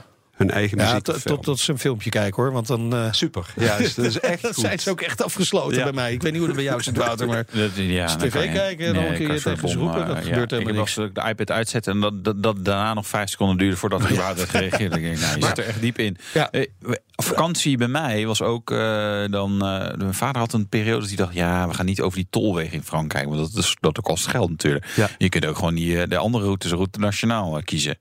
[0.40, 1.02] Hun eigen Ja, muziek.
[1.02, 2.52] tot, tot, tot ze een filmpje kijken hoor.
[2.52, 3.46] Want dan eh, Super.
[3.56, 4.64] Ja, dus dat is echt dat goed.
[4.64, 5.82] zijn ze ook echt afgesloten Ja.
[5.84, 6.12] bij mij.
[6.12, 7.26] Ik weet niet hoe het bij jou zit, Wouter.
[7.26, 10.50] Maar Dat, ja, tv je- kijken en dan kun je bom, roepen, dat eh, gebeurt
[10.50, 10.56] ja.
[10.56, 13.28] helemaal Ik heb wel eens de iPad uitzetten en dat, dat, dat daarna nog vijf
[13.30, 14.96] seconden duurde voordat ik überhaupt had gereageerd.
[14.96, 16.16] Ik denk, nou, je zit er echt diep in.
[16.34, 16.50] Ja.
[16.50, 16.66] Eh,
[17.16, 19.52] vakantie bij mij was ook eh, dan.
[19.64, 22.26] eh, mijn vader had een periode dat hij dacht: ja, we gaan niet over die
[22.30, 23.28] tolweg in Frankrijk.
[23.28, 24.86] Want dat is dat ook kost geld natuurlijk.
[24.96, 25.08] Ja.
[25.18, 27.98] Je kunt ook gewoon die, de andere routes, route nationaal kiezen.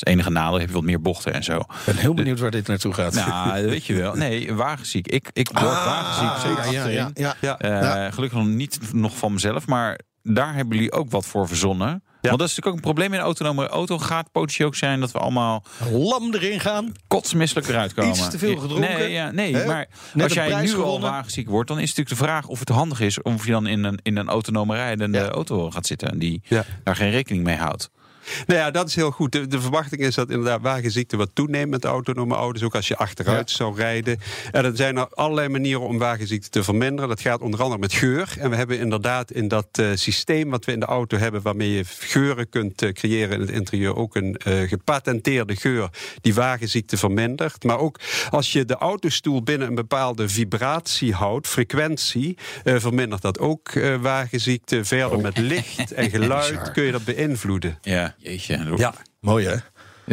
[0.00, 1.56] Is het enige nadeel, heb je wat meer bochten en zo.
[1.58, 3.14] ik ben heel benieuwd waar dit naartoe gaat.
[3.14, 4.14] Nou, weet je wel.
[4.14, 5.06] Nee, wagenziek.
[5.06, 6.36] Ik, ik word wagenziek.
[6.46, 7.10] Zeker Ah, ja, ja, achterin.
[7.14, 7.56] ja, ja.
[7.60, 8.06] Ja.
[8.06, 11.88] Eh, Gelukkig nog niet nog van mezelf, maar daar hebben jullie ook wat voor verzonnen.
[12.20, 13.98] Want dat is natuurlijk ook een probleem in een autonome auto.
[13.98, 16.92] Gaat potentieel ook zijn dat we allemaal Lam erin gaan.
[17.08, 18.10] kotsmisselijk eruit komen.
[18.10, 18.90] Iets te veel gedronken.
[18.98, 21.68] Nee, ja, nee maar Net als jij nu al wagenziek wordt...
[21.68, 23.22] dan is het natuurlijk de vraag of het handig is...
[23.22, 25.28] of je dan in een, in een autonome rijdende Ja.
[25.28, 26.18] auto gaat zitten...
[26.18, 26.64] die Ja.
[26.84, 27.90] daar geen rekening mee houdt.
[28.46, 29.32] Nou ja, dat is heel goed.
[29.32, 32.62] De, de verwachting is dat inderdaad wagenziekte wat toeneemt met autonome auto's.
[32.62, 34.18] Ook als je achteruit zou rijden.
[34.50, 37.08] En er zijn er allerlei manieren om wagenziekte te verminderen.
[37.08, 38.34] Dat gaat onder andere met geur.
[38.38, 41.42] En we hebben inderdaad in dat eh, systeem wat we in de auto hebben...
[41.42, 43.96] waarmee je geuren kunt eh, creëren in het interieur...
[43.96, 45.88] ook een eh, gepatenteerde geur
[46.20, 47.64] die wagenziekte vermindert.
[47.64, 48.00] Maar ook
[48.30, 51.48] als je de autostoel binnen een bepaalde vibratie houdt...
[51.48, 54.84] frequentie, vermindert dat ook wagenziekte.
[54.84, 57.78] Verder met licht en geluid kun je dat beïnvloeden.
[57.82, 58.72] Ja, jeetje.
[58.76, 58.94] Ja.
[59.20, 59.54] Mooi hè?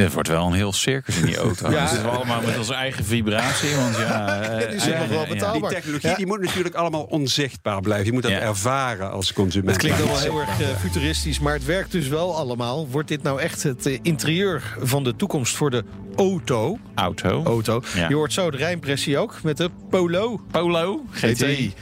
[0.01, 1.69] Het wordt wel een heel circus in die auto.
[1.69, 1.75] Ja.
[1.77, 1.87] Ja.
[1.87, 3.75] zitten we allemaal met onze eigen vibratie.
[3.75, 5.23] Want ja, eh, Het is nog ja, wel ja, ja.
[5.25, 5.69] Die betaalbaar.
[5.71, 6.15] technologie Ja.
[6.15, 8.05] die moet natuurlijk allemaal onzichtbaar blijven.
[8.05, 8.39] Je moet dat Ja.
[8.39, 9.69] ervaren als consument.
[9.69, 12.87] Het klinkt allemaal heel erg eh, futuristisch, maar het werkt dus wel allemaal.
[12.87, 15.83] Wordt dit nou echt het eh, interieur van de toekomst voor de
[16.15, 16.77] auto?
[16.95, 17.43] Auto.
[17.43, 17.81] auto.
[17.95, 18.07] Ja.
[18.09, 21.03] Je hoort zo de rijimpressie ook met de Polo Polo.
[21.11, 21.73] GTI.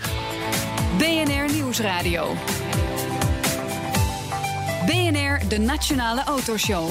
[0.98, 2.36] BNR Nieuwsradio.
[5.36, 6.90] BNR, de Nationale Autoshow.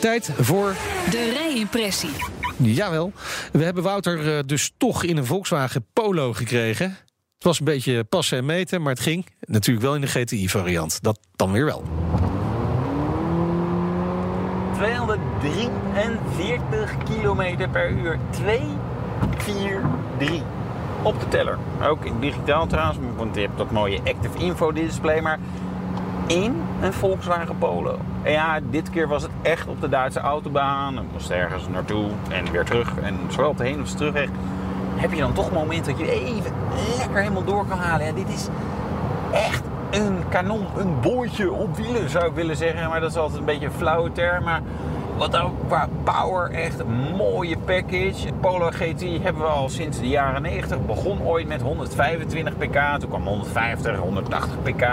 [0.00, 0.74] Tijd voor,
[1.10, 2.10] De rijimpressie.
[2.56, 3.12] jawel,
[3.52, 6.86] we hebben Wouter eh, dus toch in een Volkswagen Polo gekregen.
[7.34, 9.26] Het was een beetje passen en meten, maar het ging.
[9.40, 11.02] Natuurlijk wel in de GTI-variant.
[11.02, 11.82] Dat dan weer wel.
[14.74, 18.18] 243 km per uur.
[18.30, 18.60] 2,
[19.36, 19.82] 4,
[20.18, 20.42] 3.
[21.02, 21.58] Op de teller.
[21.82, 25.20] Ook in digitaal trouwens, want je hebt dat mooie Active Info display.
[25.20, 25.38] Maar
[26.26, 27.98] in een Volkswagen Polo.
[28.22, 30.94] En ja, dit keer was het echt op de Duitse autobaan.
[30.94, 32.92] Ik moest ergens naartoe en weer terug.
[33.02, 34.28] En zowel op de heen- als de terugweg
[34.94, 36.52] heb je dan toch een moment dat je even
[36.98, 38.14] lekker helemaal door kan halen.
[38.14, 38.48] Dit is
[39.32, 42.88] echt een kanon, een bootje op wielen zou ik willen zeggen.
[42.88, 44.44] Maar dat is altijd een beetje een flauwe term.
[44.44, 44.60] Maar
[45.16, 48.32] wat ook qua power echt een mooie package.
[48.40, 50.86] Polo GT hebben we al sinds de jaren 90.
[50.86, 52.98] Begon ooit met 125 pk.
[52.98, 54.86] Toen kwam 150, 180 pk.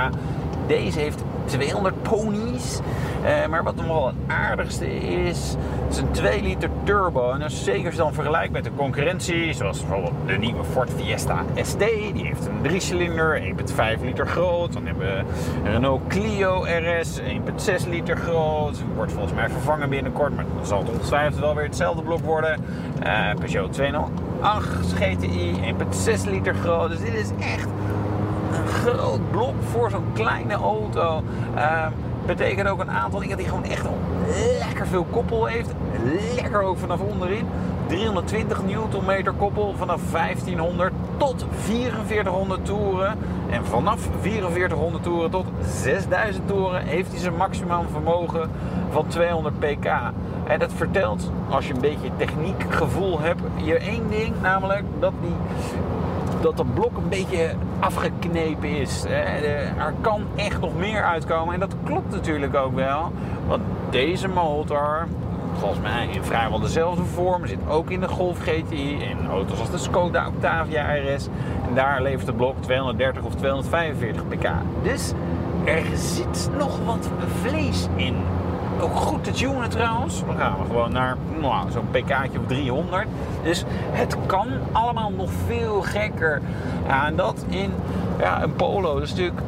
[0.70, 2.80] Deze heeft 200 ponies.
[3.24, 5.56] Eh, maar wat nog wel het aardigste is,
[5.90, 7.32] is een 2 liter turbo.
[7.32, 11.44] En dat is zeker dan vergelijkt met de concurrentie, zoals bijvoorbeeld de nieuwe Ford Fiesta
[11.56, 11.80] ST.
[11.80, 13.42] Die heeft een 3-cilinder,
[13.98, 14.74] 1,5 liter groot.
[14.74, 15.24] Dan hebben we
[15.70, 18.82] Renault Clio RS, 1,6 liter groot.
[18.96, 22.60] Wordt volgens mij vervangen binnenkort, maar dan zal het ongetwijfeld wel weer hetzelfde blok worden.
[23.04, 26.90] Eh, Peugeot 208 GTI, 1,6 liter groot.
[26.90, 27.68] Dus dit is echt
[28.98, 31.24] groot blok voor zo'n kleine auto.
[31.56, 31.92] Ehm,
[32.26, 33.86] betekent ook een aantal dingen die gewoon echt
[34.60, 35.70] lekker veel koppel heeft.
[36.36, 37.48] Lekker ook vanaf onderin.
[37.88, 43.18] 320 Nm koppel vanaf 1500 tot 4400 toeren.
[43.50, 48.50] En vanaf 4400 toeren tot 6000 toeren heeft hij zijn maximaal vermogen
[48.90, 49.86] van 200 pk.
[50.48, 55.36] En dat vertelt, als je een beetje techniekgevoel hebt, je één ding, namelijk dat die
[56.42, 59.04] dat dat blok een beetje afgeknepen is.
[59.06, 59.12] Eh,
[59.42, 61.54] de- Er kan echt nog meer uitkomen.
[61.54, 63.12] En dat klopt natuurlijk ook wel.
[63.48, 65.08] Want deze motor,
[65.54, 68.92] volgens mij in vrijwel dezelfde vorm, zit ook in de Golf GTI.
[69.02, 71.28] In auto's als de Skoda Octavia RS.
[71.68, 74.50] En daar levert het blok 230 of 245 pk.
[74.84, 75.14] Dus
[75.66, 77.10] er zit nog wat
[77.42, 78.16] vlees in.
[78.80, 80.26] Ook goed te tunen trouwens.
[80.26, 83.08] Dan gaan we gewoon naar nou, zo'n pk'tje of 300.
[83.44, 86.42] Dus het kan allemaal nog veel gekker.
[86.88, 87.72] Ja, en dat in
[88.20, 88.94] ja, een Polo.
[88.94, 89.42] Dat is natuurlijk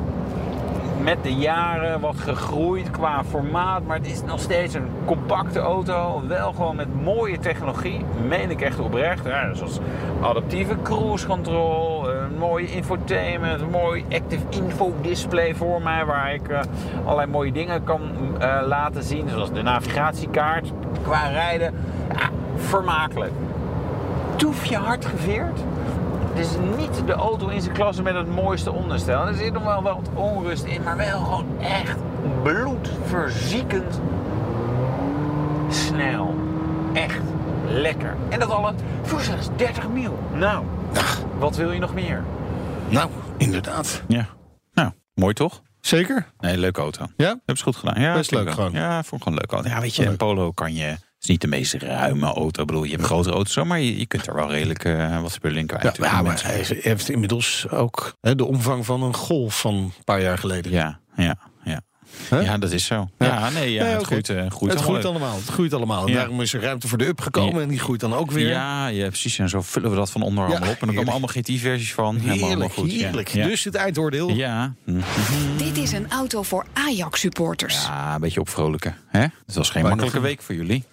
[1.01, 3.85] met de jaren wat gegroeid qua formaat.
[3.85, 6.21] Maar het is nog steeds een compacte auto.
[6.27, 8.05] Wel gewoon met mooie technologie.
[8.27, 9.25] Meen ik echt oprecht.
[9.25, 9.79] Ja, zoals
[10.21, 12.09] adaptieve cruise control.
[12.31, 13.61] Een mooie infotainment.
[13.61, 16.05] Een mooi active info display voor mij.
[16.05, 16.59] Waar ik eh,
[17.03, 18.01] allerlei mooie dingen kan
[18.39, 19.29] eh, laten zien.
[19.29, 20.71] Zoals de navigatiekaart.
[21.03, 21.73] Qua rijden.
[22.13, 23.31] Ja, vermakelijk.
[24.35, 25.59] Toef je hard geveerd?
[26.33, 29.27] Het is niet de auto in zijn klasse met het mooiste onderstel.
[29.27, 31.97] Er zit nog wel wat onrust in, maar wel gewoon echt
[32.43, 34.01] bloedverziekend
[35.69, 36.35] snel.
[36.93, 37.21] Echt
[37.67, 38.15] lekker.
[38.29, 40.19] En dat alle voor slechts 30 mil.
[40.33, 40.63] Nou,
[41.39, 42.23] wat wil je nog meer?
[42.89, 44.01] Nou, inderdaad.
[44.07, 44.27] Ja.
[44.73, 45.61] Nou, mooi toch?
[45.81, 46.25] Zeker?
[46.39, 47.05] Nee, leuke auto.
[47.17, 47.27] Ja?
[47.27, 48.01] Hebben ze goed gedaan.
[48.01, 48.53] Ja, Best leuk wel.
[48.53, 48.71] gewoon.
[48.71, 49.69] Ja, vond ik gewoon leuk auto.
[49.69, 50.83] Ja, weet je, een Polo kan je...
[50.83, 52.61] Het is niet de meest ruime auto.
[52.61, 54.83] Ik bedoel, je hebt een grotere auto, zo, maar je, je kunt er wel redelijk
[54.85, 55.97] eh, wat spullen in kwijt.
[55.97, 59.93] Ja, maar Mensen- hij heeft inmiddels ook hè, de omvang van een golf van een
[60.03, 60.71] paar jaar geleden.
[60.71, 61.37] Ja, ja,
[62.29, 62.57] ja.
[62.57, 63.09] Dat is zo.
[63.19, 63.25] Ja.
[63.27, 65.35] Ja, nee, ja, Nee, het groeit, eh, groeit het groeit allemaal.
[65.35, 66.05] Het groeit allemaal.
[66.05, 66.17] En Ja.
[66.17, 67.55] Daarom is er ruimte voor de up gekomen.
[67.55, 67.61] Ja.
[67.61, 68.47] En die groeit dan ook weer.
[68.47, 69.39] Ja, ja, precies.
[69.39, 70.79] En zo vullen we dat van onder allemaal op.
[70.81, 72.17] En dan komen allemaal GT-versies van.
[72.17, 72.91] Helemaal Heerlijk, goed.
[72.93, 72.97] Ja.
[73.05, 73.27] heerlijk.
[73.27, 73.47] Ja.
[73.47, 74.29] Dus het eindoordeel.
[74.29, 74.73] Ja.
[74.85, 74.99] Hm.
[75.57, 77.85] Dit is een auto voor Ajax-supporters.
[77.85, 78.95] ja, een beetje opvrolijken.
[79.07, 79.21] Hè?
[79.21, 80.83] Het was geen makkelijke week voor jullie.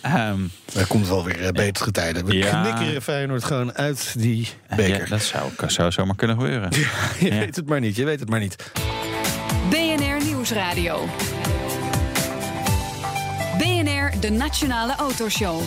[0.00, 0.40] Ehm,
[0.74, 2.24] Er komt wel weer eh, betere tijden.
[2.24, 2.62] We Ja.
[2.62, 4.98] knikkeren Feyenoord gewoon uit die beker.
[5.00, 6.68] ja, dat zou, zou zomaar kunnen gebeuren.
[7.18, 7.38] je Ja.
[7.38, 8.56] weet het maar niet, je weet het maar niet.
[9.70, 11.08] BNR Nieuwsradio.
[13.58, 15.60] BNR, de Nationale Autoshow.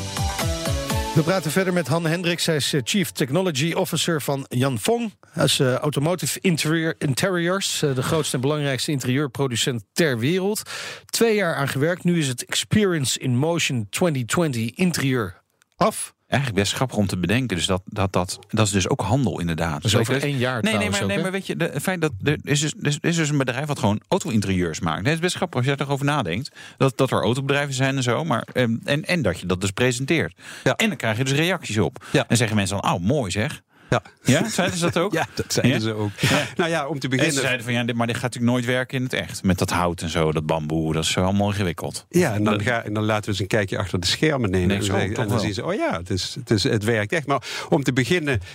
[1.14, 2.46] We praten verder met Han Hendricks.
[2.46, 5.14] Hij is eh, Chief Technology Officer van Jan Fong.
[5.32, 10.62] Hij is eh, Automotive Interior, Interiors, eh, de grootste en belangrijkste interieurproducent ter wereld.
[11.06, 12.04] Twee jaar aan gewerkt.
[12.04, 15.42] Nu is het Experience in Motion 2020 interieur
[15.76, 16.14] af.
[16.34, 17.58] Eigenlijk best grappig om te bedenken.
[17.58, 19.82] Dus dat, dat, dat, dat is dus ook handel inderdaad.
[19.82, 22.12] Dus over één jaar Nee, nee, maar, ook, nee, maar weet je, de, feit dat
[22.24, 25.02] er is, dus, is dus een bedrijf wat gewoon auto-interieurs maakt.
[25.02, 26.56] Nee, het is best grappig als je erover nadenkt.
[26.78, 28.24] Dat, dat er autobedrijven zijn en zo.
[28.24, 30.38] Maar, ehm, en, en dat je dat dus presenteert.
[30.64, 30.76] Ja.
[30.76, 32.06] En dan krijg je dus reacties op.
[32.12, 32.26] Ja.
[32.28, 33.62] En zeggen mensen dan, oh, mooi zeg.
[33.94, 34.02] Ja.
[34.42, 35.14] Ja, zeiden ze dat ook?
[35.24, 35.80] Ja, dat zeiden Ja?
[35.86, 36.10] ze ook.
[36.56, 37.42] Nou ja, om te En ze beginnen.
[37.42, 39.44] zeiden van ja, dit, maar dit gaat natuurlijk nooit werken in het echt.
[39.44, 42.06] Met dat hout en zo, dat bamboe, dat is zo allemaal ingewikkeld.
[42.10, 44.68] Ja, en dan, ga, en dan laten we eens een kijkje achter de schermen nemen.
[44.68, 45.40] Nee, zo, en dan wel.
[45.40, 47.28] zien ze, oh ja, het, is, het, is, het werkt echt.
[47.28, 48.46] Maar om te beginnen, 85%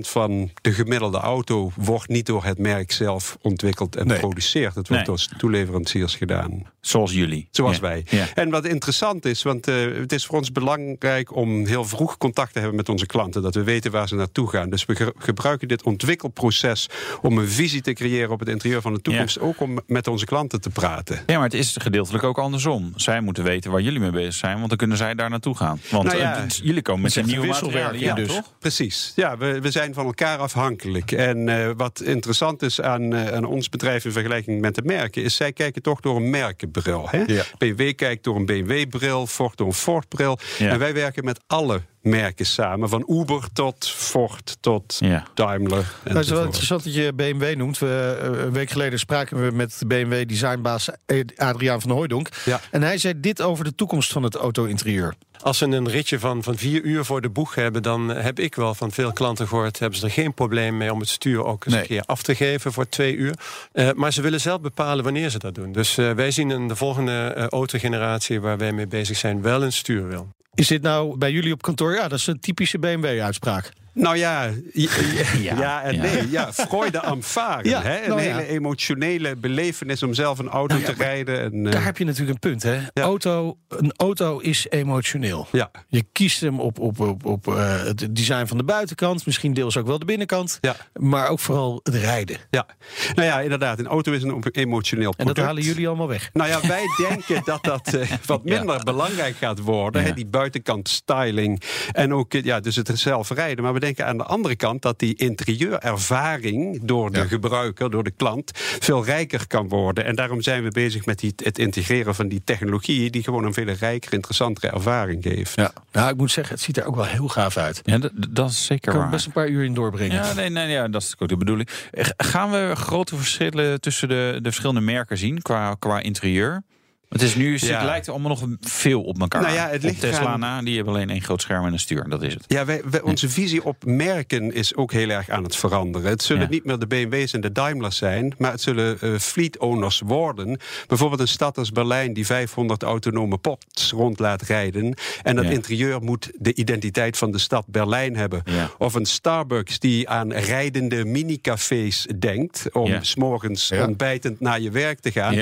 [0.00, 4.14] van de gemiddelde auto wordt niet door het merk zelf ontwikkeld en Nee.
[4.16, 4.74] geproduceerd.
[4.74, 5.16] Het wordt Nee.
[5.16, 6.62] door toeleveranciers gedaan.
[6.80, 7.48] Zoals jullie.
[7.50, 8.04] Zoals wij.
[8.34, 12.52] En wat interessant is, want eh, het is voor ons belangrijk om heel vroeg contact
[12.52, 13.42] te hebben met onze klanten.
[13.42, 14.70] Dat we weten waar ze naartoe gaan.
[14.70, 16.88] Dus we ge- gebruiken dit ontwikkelproces
[17.22, 19.38] om een visie te creëren op het interieur van de toekomst.
[19.40, 21.22] Ook om met onze klanten te praten.
[21.26, 22.92] Ja, maar het is gedeeltelijk ook andersom.
[22.96, 25.80] Zij moeten weten waar jullie mee bezig zijn, want dan kunnen zij daar naartoe gaan.
[25.90, 27.46] Want Nou ja, eh, jullie komen met een nieuwe.
[27.46, 28.26] Ja, wisselwerking dus.
[28.34, 28.52] toch?
[28.58, 29.12] Precies.
[29.16, 31.12] Ja, we, we zijn van elkaar afhankelijk.
[31.12, 35.22] En eh, wat interessant is aan, eh, aan ons bedrijf in vergelijking met de merken,
[35.22, 37.08] is zij kijken toch door een merkenbril.
[37.10, 37.22] Hè?
[37.26, 37.42] Ja.
[37.58, 40.38] BMW kijkt door een BMW-bril, Ford door een Ford-bril.
[40.58, 45.24] En wij werken met alle merken samen, van Uber tot Ford tot Ja.
[45.34, 45.94] Daimler.
[46.04, 47.78] Nou, het is wel interessant dat je BMW noemt.
[47.78, 50.88] We, eh, een week geleden spraken we met BMW-designbaas
[51.36, 52.28] Adriaan van Hooijdonk.
[52.44, 52.60] Ja.
[52.70, 55.14] En hij zei dit over de toekomst van het auto-interieur.
[55.40, 58.54] Als ze een ritje van, van vier uur voor de boeg hebben, dan heb ik
[58.54, 61.64] wel van veel klanten gehoord, hebben ze er geen probleem mee om het stuur ook
[61.64, 61.82] eens Nee.
[61.82, 63.34] een keer af te geven voor twee uur.
[63.72, 65.72] Eh, maar ze willen zelf bepalen wanneer ze dat doen.
[65.72, 69.62] Dus eh, wij zien in de volgende eh, autogeneratie waar wij mee bezig zijn wel
[69.62, 70.28] een stuurwiel.
[70.56, 71.94] Is dit nou bij jullie op kantoor?
[71.94, 73.72] Ja, dat is een typische BMW-uitspraak.
[73.98, 74.90] Nou ja, ja,
[75.40, 75.82] ja, Ja.
[75.82, 76.30] en nee.
[76.30, 77.82] Ja, Freude aan varen.
[77.82, 78.02] Hè?
[78.02, 81.40] Een nou hele emotionele belevenis om zelf een auto Nou te rijden.
[81.40, 82.78] En, eh, Daar heb je natuurlijk een punt, hè?
[82.94, 85.46] Auto, een auto is emotioneel.
[85.52, 85.70] ja.
[85.88, 89.76] Je kiest hem op, op, op, op eh, het design van de buitenkant, misschien deels
[89.76, 90.60] ook wel de binnenkant,
[90.92, 92.36] maar ook vooral het rijden.
[92.50, 92.66] Ja,
[93.14, 93.78] nou ja, inderdaad.
[93.78, 95.36] Een auto is een emotioneel En product.
[95.36, 96.30] dat halen jullie allemaal weg.
[96.32, 100.02] Nou ja, wij denken dat dat eh, wat minder belangrijk gaat worden.
[100.02, 101.62] Hè, die buitenkant styling.
[101.92, 103.64] En ook ja, dus het zelf rijden.
[103.64, 108.10] Maar we denken aan de andere kant dat die interieurervaring door de gebruiker, door de
[108.10, 110.04] klant, veel rijker kan worden.
[110.04, 113.54] En daarom zijn we bezig met die, het integreren van die technologieën die gewoon een
[113.54, 115.56] veel rijker, interessantere ervaring geeft.
[115.56, 115.72] Ja.
[115.92, 117.80] Nou, ik moet zeggen, het ziet er ook wel heel gaaf uit.
[117.84, 117.98] Ja,
[118.30, 119.10] dat, is zeker Ik kan er waar.
[119.10, 120.14] best een paar uur in doorbrengen.
[120.14, 121.68] Ja, nee, nee, ja, dat is ook de bedoeling.
[122.16, 126.62] Gaan we grote verschillen tussen de, de verschillende merken zien qua, qua interieur?
[127.08, 127.74] Het is nu, Ja.
[127.76, 129.42] het lijkt allemaal nog veel op elkaar.
[129.42, 131.78] Nou ja, het Op ligt Tesla na, die hebben alleen één groot scherm en een
[131.78, 132.08] stuur.
[132.08, 132.44] Dat is het.
[132.46, 136.10] Ja, wij, wij- onze visie op merken is ook heel erg aan het veranderen.
[136.10, 136.48] Het zullen Ja.
[136.48, 140.58] niet meer de BMW's en de Daimlers zijn, maar het zullen eh, fleet owners worden.
[140.86, 144.94] Bijvoorbeeld een stad als Berlijn die 500 autonome pots rond laat rijden.
[145.22, 145.50] En dat Ja.
[145.50, 148.42] interieur moet de identiteit van de stad Berlijn hebben.
[148.78, 153.02] Of een Starbucks die aan rijdende minicafés denkt om Ja.
[153.02, 155.34] s'morgens ontbijtend naar je werk te gaan.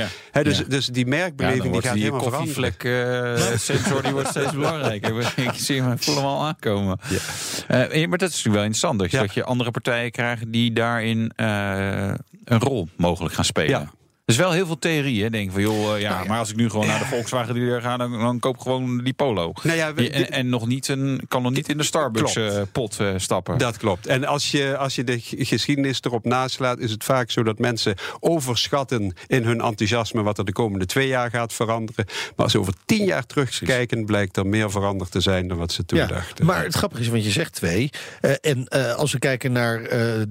[0.43, 2.55] Dus, dus die merkbeleving die gaat helemaal veranderen.
[2.55, 5.33] koffievlek eh, sensor die wordt steeds belangrijker.
[5.37, 6.99] Ik zie hem, ik voel hem al aankomen.
[7.69, 8.99] Eh, maar dat is natuurlijk wel interessant.
[8.99, 9.23] Dat je, Ja.
[9.23, 12.09] dat je andere partijen krijgt die daarin eh,
[12.45, 13.71] een rol mogelijk gaan spelen.
[13.71, 13.91] Ja.
[14.25, 15.31] Er is wel heel veel theorie, hè?
[15.31, 17.97] Denk van, joh, eh, ja, maar als ik nu gewoon naar de Volkswagen dealer ga,
[17.97, 19.53] dan, dan koop ik gewoon die Polo.
[19.63, 22.55] Nou ja, we- en, en nog niet een, kan nog niet in de Starbucks Klopt.
[22.57, 23.59] eh, pot eh, stappen.
[23.59, 24.07] Dat klopt.
[24.07, 27.95] En als je, als je de geschiedenis erop naslaat, is het vaak zo dat mensen
[28.21, 32.05] overschatten in hun enthousiasme wat er de komende twee jaar gaat veranderen.
[32.07, 35.73] Maar als ze over tien jaar terugkijken, blijkt er meer veranderd te zijn dan wat
[35.73, 36.45] ze toen Ja, dachten.
[36.47, 37.91] maar het grappige is, want je zegt twee.
[38.21, 40.23] eh, en eh, als we kijken naar eh,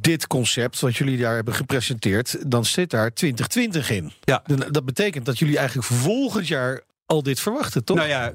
[0.00, 4.12] dit concept, wat jullie daar hebben gepresenteerd, dan zit daar 2020 in.
[4.20, 4.42] Ja.
[4.70, 7.96] Dat betekent dat jullie eigenlijk volgend jaar al dit verwachten, toch?
[7.96, 8.32] Nou ja,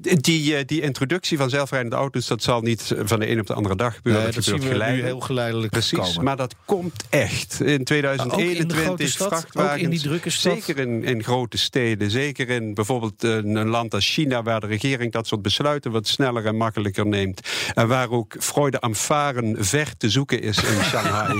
[0.00, 3.54] die, eh, die introductie van zelfrijdende auto's, dat zal niet van de een op de
[3.54, 4.22] andere dag gebeuren.
[4.22, 5.12] Nee, dat zien gebeurt we nu geleidelijk.
[5.12, 6.24] heel geleidelijk Precies, komen.
[6.24, 7.60] maar dat komt echt.
[7.60, 9.28] In Ook in de 2021 grote stad?
[9.28, 9.74] vrachtwagens.
[9.74, 10.52] Ook in die drukke stad?
[10.52, 12.10] Zeker in, in grote steden.
[12.10, 16.06] Zeker in bijvoorbeeld een, een land als China, waar de regering dat soort besluiten wat
[16.06, 17.40] sneller en makkelijker neemt.
[17.74, 21.36] En waar ook Freude aan varen ver te zoeken is in Shanghai.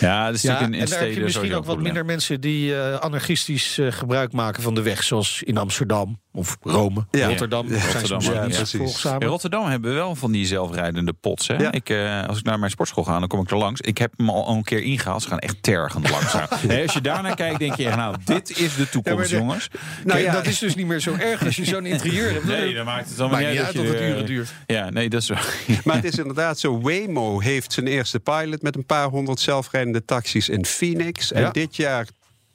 [0.00, 1.66] ja, dat is Ja, natuurlijk in, en in daar heb steden je misschien ook een
[1.68, 6.20] wat minder mensen die eh, anarchistisch eh, gebruik maken van de weg, zoals in Amsterdam
[6.32, 7.26] of Rome, Ja.
[7.28, 7.68] Rotterdam.
[7.68, 9.04] Ja, Rotterdam, ja, precies.
[9.04, 11.46] In Rotterdam hebben we wel van die zelfrijdende pots.
[11.48, 11.54] Hè?
[11.56, 11.72] Ja.
[11.72, 13.80] Ik, eh, als ik naar mijn sportschool ga, dan kom ik er langs.
[13.80, 15.22] Ik heb hem al een keer ingehaald.
[15.22, 16.46] Ze gaan echt tergend langzaam.
[16.68, 19.36] Nee, als je daarnaar kijkt, denk je, nou, dit is de toekomst, Ja, maar de-
[19.36, 19.68] jongens.
[20.04, 22.44] Nou Kijk, dat is dus niet meer zo erg als je zo'n interieur hebt.
[22.44, 24.52] Nee, dan maakt het dan Maakt niet uit dat dat je, het uren eh, duurt.
[24.66, 25.34] Ja, nee, dat is zo.
[25.84, 26.80] Maar het is inderdaad zo.
[26.80, 31.32] Waymo heeft zijn eerste pilot met een paar honderd zelfrijdende taxis in Phoenix.
[31.32, 32.06] En dit jaar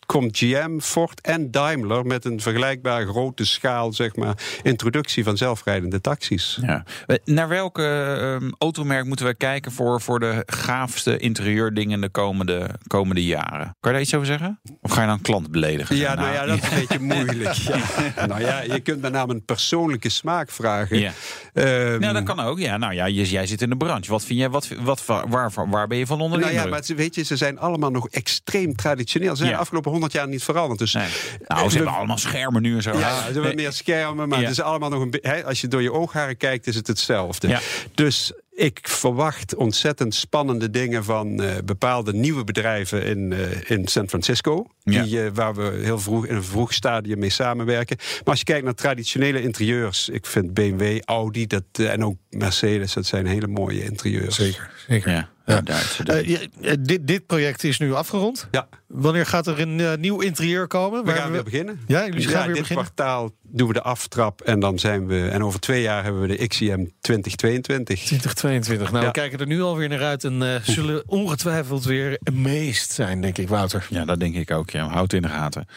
[0.08, 6.02] komt GM, Ford en Daimler met een vergelijkbaar grote schaal, zeg maar, introductie van zelfrijdende
[6.02, 6.58] taxis.
[6.62, 6.84] Ja.
[7.06, 7.84] Eh, Naar welke
[8.40, 13.60] ehm, automerk moeten we kijken voor, voor de gaafste interieurdingen de komende, komende jaren?
[13.60, 14.60] Kan je daar iets over zeggen?
[14.82, 15.96] Of ga je dan klant beledigen?
[15.96, 17.56] Ja, nou ja, dat is een beetje moeilijk.
[18.16, 18.26] Ja.
[18.26, 21.00] Nou ja, je kunt met name een persoonlijke smaak vragen.
[21.00, 21.12] Ja.
[21.54, 22.60] Ehm, Ja, dat kan ook.
[22.60, 24.12] Ja, nou ja, jij, jij zit in de branche.
[24.12, 26.84] Wat vind jij, wat, wat, waar, waar ben je van onder de Nou ja, maar
[26.84, 29.30] ze- weet je, ze zijn allemaal nog extreem traditioneel.
[29.36, 30.80] Ze zijn de afgelopen honderd jaar niet veranderd.
[30.80, 32.98] Dus, Nou, ze hebben allemaal schermen nu en zo.
[32.98, 34.44] Ja, ze hebben meer schermen, maar Ja.
[34.44, 37.48] het is allemaal nog een hè, Als je door je oogharen kijkt, is het hetzelfde.
[37.48, 37.60] Ja.
[37.94, 44.10] Dus ik verwacht ontzettend spannende dingen van eh, bepaalde nieuwe bedrijven in, eh, in San
[44.10, 44.68] Francisco.
[44.84, 45.04] Ja.
[45.04, 47.98] Die, eh, waar we heel vroeg in een vroeg stadium mee samenwerken.
[47.98, 52.94] Maar als je kijkt naar traditionele interieurs, ik vind BMW, Audi dat, en ook Mercedes,
[52.94, 54.36] dat zijn hele mooie interieurs.
[54.36, 55.12] Zeker, zeker.
[55.12, 55.62] Ja, ja.
[55.62, 56.26] Duitse dingen.
[56.62, 58.48] Eh, eh, dit, dit project is nu afgerond.
[58.52, 58.68] Ja.
[58.88, 61.00] Wanneer gaat er een eh, nieuw interieur komen?
[61.00, 61.80] We Waar gaan weer beginnen.
[61.88, 62.86] Ja, jullie gaan Ja, weer dit beginnen.
[62.86, 65.28] kwartaal doen we de aftrap en dan zijn we.
[65.30, 68.00] En over twee jaar hebben we de XCM 2022.
[68.04, 68.92] 2022.
[68.92, 69.08] Nou, Ja.
[69.12, 73.38] we kijken er nu alweer naar uit en eh, zullen ongetwijfeld weer amazed zijn, denk
[73.38, 73.88] ik, Wouter.
[73.90, 74.70] Ja, dat denk ik ook.
[74.70, 74.88] Ja.
[74.88, 75.68] Houd in de gaten.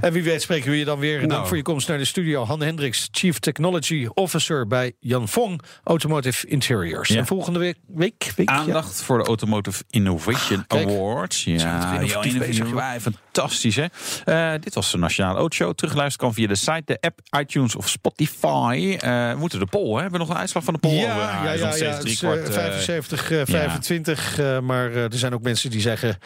[0.00, 1.18] En wie weet spreken we je dan weer.
[1.18, 1.46] Dank Nou.
[1.46, 2.44] voor je komst naar de studio.
[2.44, 7.08] Han Hendricks, Chief Technology Officer bij Jan Fong Automotive Interiors.
[7.08, 7.16] Ja.
[7.18, 7.76] En volgende week...
[7.86, 8.56] week, week ja.
[8.56, 10.88] Aandacht voor de Automotive Innovation Kijk.
[10.88, 11.44] Awards.
[11.44, 12.66] Ja, innovatief bezig,
[13.00, 13.84] fantastisch hè.
[14.24, 15.74] Eh, dit was de Nationale Autoshow.
[15.74, 18.96] Terugluisteren kan via de site, de app, iTunes of Spotify.
[19.00, 20.00] Eh, we moeten de poll, hè?
[20.00, 20.94] Hebben we nog een uitslag van de poll?
[20.94, 24.38] Ja, Oh, ja, ja, nog steeds ja, het is, driekwart, eh, eh, 75, eh, 25.
[24.38, 26.18] eh, maar eh, er zijn ook mensen die zeggen...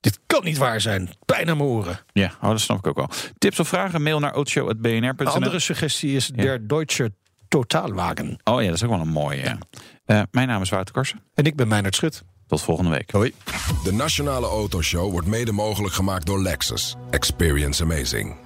[0.00, 1.10] dit kan niet waar zijn.
[1.24, 2.00] Bijna mijn oren.
[2.12, 3.10] Ja, oh, dat snap ik ook wel.
[3.38, 4.02] Tips of vragen?
[4.02, 5.12] Mail naar autoshow.bnr.nl.
[5.16, 7.12] Een andere suggestie is der Deutsche
[7.48, 8.38] Totaalwagen.
[8.44, 9.42] Oh ja, dat is ook wel een mooie.
[9.42, 9.58] Ja.
[10.04, 11.20] Eh, mijn naam is Wouter Karsen.
[11.34, 12.22] En ik ben Meijnerd Schut.
[12.46, 13.10] Tot volgende week.
[13.10, 13.32] Hoi.
[13.84, 16.94] De Nationale Autoshow wordt mede mogelijk gemaakt door Lexus.
[17.10, 18.45] Experience amazing.